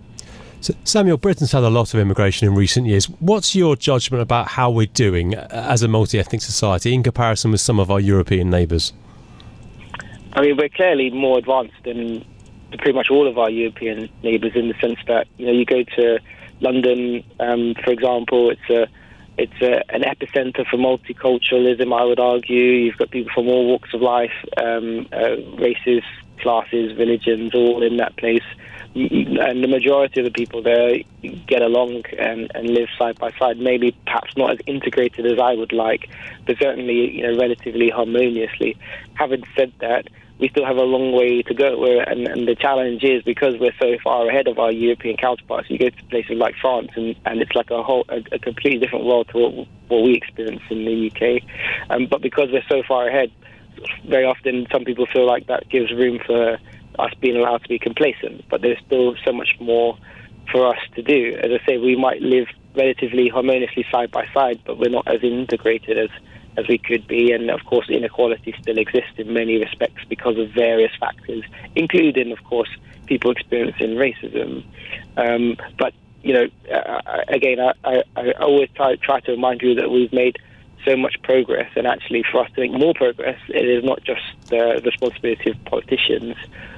So, 0.66 0.74
Samuel, 0.83 1.16
Britain's 1.16 1.52
had 1.52 1.62
a 1.62 1.70
lot 1.70 1.94
of 1.94 2.00
immigration 2.00 2.48
in 2.48 2.57
recent 2.57 2.88
years. 2.88 3.05
What's 3.20 3.55
your 3.55 3.76
judgment 3.76 4.20
about 4.20 4.48
how 4.48 4.68
we're 4.68 4.88
doing 4.88 5.35
as 5.35 5.85
a 5.85 5.87
multi 5.87 6.18
ethnic 6.18 6.42
society 6.42 6.92
in 6.92 7.05
comparison 7.05 7.52
with 7.52 7.61
some 7.61 7.79
of 7.79 7.88
our 7.88 8.00
European 8.00 8.50
neighbours? 8.50 8.92
I 10.33 10.40
mean, 10.40 10.57
we're 10.57 10.68
clearly 10.68 11.11
more 11.11 11.38
advanced 11.38 11.76
than 11.85 12.24
pretty 12.79 12.94
much 12.94 13.11
all 13.12 13.29
of 13.29 13.38
our 13.38 13.48
European 13.48 14.09
neighbours 14.24 14.57
in 14.57 14.66
the 14.66 14.74
sense 14.81 14.98
that, 15.07 15.29
you 15.37 15.46
know, 15.46 15.52
you 15.52 15.64
go 15.64 15.85
to 15.85 16.18
London, 16.59 17.22
um, 17.38 17.76
for 17.85 17.92
example, 17.92 18.50
it's 18.50 18.68
a 18.68 18.88
it's 19.38 19.62
a, 19.62 19.88
an 19.94 20.02
epicenter 20.02 20.66
for 20.66 20.79
multiculturalism, 20.79 21.96
I 21.96 22.05
would 22.05 22.18
argue. 22.18 22.72
You've 22.72 22.96
got 22.96 23.11
people 23.12 23.31
from 23.33 23.46
all 23.46 23.68
walks 23.68 23.94
of 23.94 24.02
life, 24.02 24.35
um, 24.57 25.07
uh, 25.12 25.37
races, 25.59 26.02
classes, 26.40 26.98
religions, 26.98 27.55
all 27.55 27.85
in 27.85 27.98
that 27.98 28.16
place 28.16 28.42
and 28.96 29.62
the 29.62 29.68
majority 29.68 30.20
of 30.20 30.24
the 30.24 30.30
people 30.30 30.62
there 30.62 30.98
get 31.46 31.61
along 31.61 32.02
and, 32.18 32.50
and 32.54 32.70
live 32.70 32.88
side 32.98 33.18
by 33.18 33.30
side. 33.38 33.59
Maybe 33.59 33.94
perhaps 34.06 34.35
not 34.37 34.52
as 34.52 34.59
integrated 34.66 35.26
as 35.26 35.38
I 35.38 35.54
would 35.54 35.72
like, 35.72 36.09
but 36.46 36.56
certainly 36.59 37.16
you 37.16 37.22
know 37.22 37.38
relatively 37.38 37.90
harmoniously. 37.90 38.76
Having 39.14 39.44
said 39.54 39.72
that, 39.80 40.09
we 40.38 40.48
still 40.48 40.64
have 40.64 40.76
a 40.76 40.82
long 40.82 41.12
way 41.12 41.42
to 41.42 41.54
go. 41.54 41.85
And, 41.85 42.26
and, 42.26 42.48
the 42.48 42.54
challenge 42.54 43.02
is 43.04 43.22
because 43.22 43.59
we're 43.59 43.74
so 43.78 43.96
far 44.02 44.28
ahead 44.28 44.48
of 44.48 44.59
our 44.59 44.72
European 44.72 45.16
counterparts. 45.16 45.70
You 45.70 45.78
go 45.78 45.90
to 45.90 46.04
places 46.04 46.37
like 46.37 46.54
France, 46.61 46.90
and, 46.94 47.16
and 47.26 47.40
it's 47.40 47.54
like 47.54 47.70
a 47.70 47.82
whole 47.82 48.04
a, 48.09 48.22
a 48.32 48.38
completely 48.38 48.78
different 48.78 49.04
world 49.04 49.28
to 49.32 49.38
what, 49.38 49.68
what 49.88 50.02
we 50.04 50.14
experience 50.14 50.62
in 50.70 50.85
the 50.85 51.11
UK. 51.11 51.42
Um, 51.90 52.06
but 52.06 52.22
because 52.22 52.48
we're 52.50 52.64
so 52.68 52.82
far 52.87 53.09
ahead, 53.09 53.30
very 54.09 54.24
often 54.24 54.66
some 54.72 54.85
people 54.85 55.06
feel 55.12 55.26
like 55.26 55.46
that 55.48 55.68
gives 55.68 55.92
room 55.92 56.18
for 56.24 56.59
us 56.98 57.12
being 57.20 57.37
allowed 57.37 57.62
to 57.62 57.68
be 57.68 57.78
complacent. 57.78 58.44
But 58.48 58.62
there's 58.62 58.78
still 58.87 59.14
so 59.24 59.32
much 59.32 59.56
more 59.61 59.98
for 60.50 60.66
us 60.68 60.78
to 60.94 61.02
do. 61.02 61.38
As 61.42 61.50
I 61.50 61.66
say, 61.66 61.78
we 61.78 61.96
might 61.96 62.22
live 62.22 62.48
relatively 62.74 63.28
harmoniously 63.28 63.85
side 63.90 64.11
by 64.11 64.26
side, 64.35 64.61
but 64.64 64.78
we're 64.78 64.90
not 64.90 65.09
as 65.09 65.22
integrated 65.22 65.98
as 65.98 66.11
as 66.59 66.66
we 66.68 66.78
could 66.78 67.06
be. 67.06 67.32
And 67.32 67.50
of 67.50 67.64
course, 67.64 67.88
inequality 67.90 68.54
still 68.61 68.78
exists 68.78 69.18
in 69.18 69.32
many 69.32 69.59
respects 69.59 70.02
because 70.09 70.38
of 70.38 70.50
various 70.50 70.92
factors, 70.98 71.44
including, 71.74 72.32
of 72.32 72.42
course, 72.44 72.70
people 73.06 73.30
experiencing 73.30 73.90
racism. 73.90 74.64
Um, 75.16 75.56
but 75.78 75.92
you 76.22 76.32
know, 76.32 76.46
uh, 76.74 77.22
again, 77.28 77.61
I, 77.61 77.72
I, 77.85 78.02
I 78.16 78.32
always 78.40 78.68
try, 78.74 78.96
try 78.96 79.20
to 79.20 79.32
remind 79.32 79.62
you 79.62 79.76
that 79.76 79.90
we've 79.90 80.12
made 80.12 80.38
so 80.85 80.96
much 80.96 81.16
progress, 81.22 81.70
and 81.76 81.87
actually, 81.87 82.24
for 82.30 82.44
us 82.44 82.50
to 82.54 82.61
make 82.61 82.72
more 82.72 82.94
progress, 82.94 83.38
it 83.48 83.64
is 83.64 83.85
not 83.85 84.02
just 84.04 84.22
the 84.48 84.80
responsibility 84.85 85.50
of 85.50 85.64
politicians, 85.64 86.37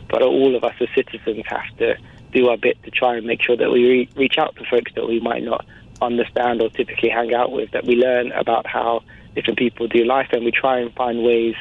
but 0.09 0.23
all 0.23 0.57
of 0.57 0.65
us 0.65 0.75
as 0.81 0.89
citizens 0.95 1.45
have 1.47 1.77
to 1.79 1.97
do 2.33 2.49
our 2.49 2.57
bit 2.57 2.83
to 2.85 2.91
try 2.91 3.17
and 3.17 3.27
make 3.27 3.43
sure 3.43 3.57
that 3.57 3.71
we 3.71 3.85
re- 3.85 4.11
reach 4.17 4.39
out 4.39 4.55
to 4.57 4.65
folks 4.71 4.93
that 4.95 5.07
we 5.07 5.21
might 5.21 5.43
not 5.43 5.65
understand 6.03 6.61
or 6.61 6.69
typically 6.71 7.09
hang 7.09 7.35
out 7.35 7.53
with, 7.53 7.71
that 7.73 7.85
we 7.85 7.97
learn 7.97 8.33
about 8.33 8.67
how 8.67 9.03
different 9.35 9.59
people 9.59 9.87
do 9.89 10.05
life, 10.05 10.29
and 10.33 10.45
we 10.45 10.51
try 10.51 10.79
and 10.79 10.93
find 10.95 11.23
ways 11.23 11.55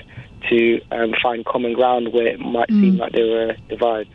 to 0.49 0.79
um, 0.91 1.13
find 1.21 1.45
common 1.45 1.73
ground 1.73 2.13
where 2.13 2.27
it 2.27 2.39
might 2.39 2.69
mm. 2.69 2.81
seem 2.81 2.97
like 2.97 3.11
there 3.13 3.25
were 3.25 3.55
divides. 3.69 4.09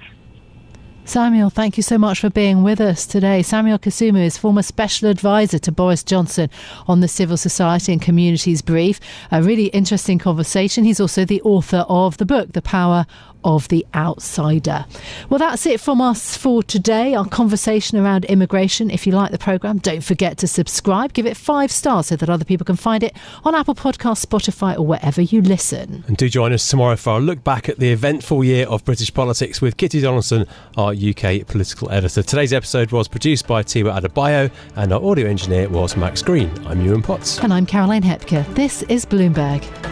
Samuel, 1.04 1.50
thank 1.50 1.76
you 1.76 1.82
so 1.82 1.98
much 1.98 2.20
for 2.20 2.30
being 2.30 2.62
with 2.62 2.80
us 2.80 3.06
today. 3.06 3.42
Samuel 3.42 3.78
Kasumu 3.78 4.24
is 4.24 4.38
former 4.38 4.62
special 4.62 5.08
advisor 5.08 5.58
to 5.58 5.72
Boris 5.72 6.04
Johnson 6.04 6.48
on 6.86 7.00
the 7.00 7.08
Civil 7.08 7.36
Society 7.36 7.92
and 7.92 8.00
Communities 8.00 8.62
Brief. 8.62 9.00
A 9.32 9.42
really 9.42 9.66
interesting 9.66 10.20
conversation. 10.20 10.84
He's 10.84 11.00
also 11.00 11.24
the 11.24 11.42
author 11.42 11.84
of 11.88 12.18
the 12.18 12.24
book, 12.24 12.52
The 12.52 12.62
Power 12.62 13.04
of 13.44 13.68
the 13.68 13.86
outsider. 13.94 14.86
Well, 15.28 15.38
that's 15.38 15.66
it 15.66 15.80
from 15.80 16.00
us 16.00 16.36
for 16.36 16.62
today. 16.62 17.14
Our 17.14 17.26
conversation 17.26 17.98
around 17.98 18.24
immigration. 18.26 18.90
If 18.90 19.06
you 19.06 19.12
like 19.12 19.30
the 19.30 19.38
programme, 19.38 19.78
don't 19.78 20.04
forget 20.04 20.38
to 20.38 20.46
subscribe. 20.46 21.12
Give 21.12 21.26
it 21.26 21.36
five 21.36 21.70
stars 21.70 22.06
so 22.06 22.16
that 22.16 22.28
other 22.28 22.44
people 22.44 22.64
can 22.64 22.76
find 22.76 23.02
it 23.02 23.14
on 23.44 23.54
Apple 23.54 23.74
Podcasts, 23.74 24.24
Spotify, 24.24 24.76
or 24.76 24.86
wherever 24.86 25.20
you 25.20 25.42
listen. 25.42 26.04
And 26.06 26.16
do 26.16 26.28
join 26.28 26.52
us 26.52 26.68
tomorrow 26.68 26.96
for 26.96 27.10
our 27.10 27.20
look 27.20 27.42
back 27.44 27.68
at 27.68 27.78
the 27.78 27.90
eventful 27.90 28.44
year 28.44 28.66
of 28.66 28.84
British 28.84 29.12
politics 29.12 29.60
with 29.60 29.76
Kitty 29.76 30.00
Donaldson, 30.00 30.46
our 30.76 30.92
UK 30.92 31.46
political 31.46 31.90
editor. 31.90 32.22
Today's 32.22 32.52
episode 32.52 32.92
was 32.92 33.08
produced 33.08 33.46
by 33.46 33.62
Tiwa 33.62 34.00
Adebayo, 34.00 34.50
and 34.76 34.92
our 34.92 35.02
audio 35.04 35.28
engineer 35.28 35.68
was 35.68 35.96
Max 35.96 36.22
Green. 36.22 36.50
I'm 36.66 36.80
Yuan 36.84 37.02
Potts. 37.02 37.38
And 37.40 37.52
I'm 37.52 37.66
Caroline 37.66 38.02
Hepker. 38.02 38.42
This 38.54 38.82
is 38.84 39.04
Bloomberg. 39.04 39.91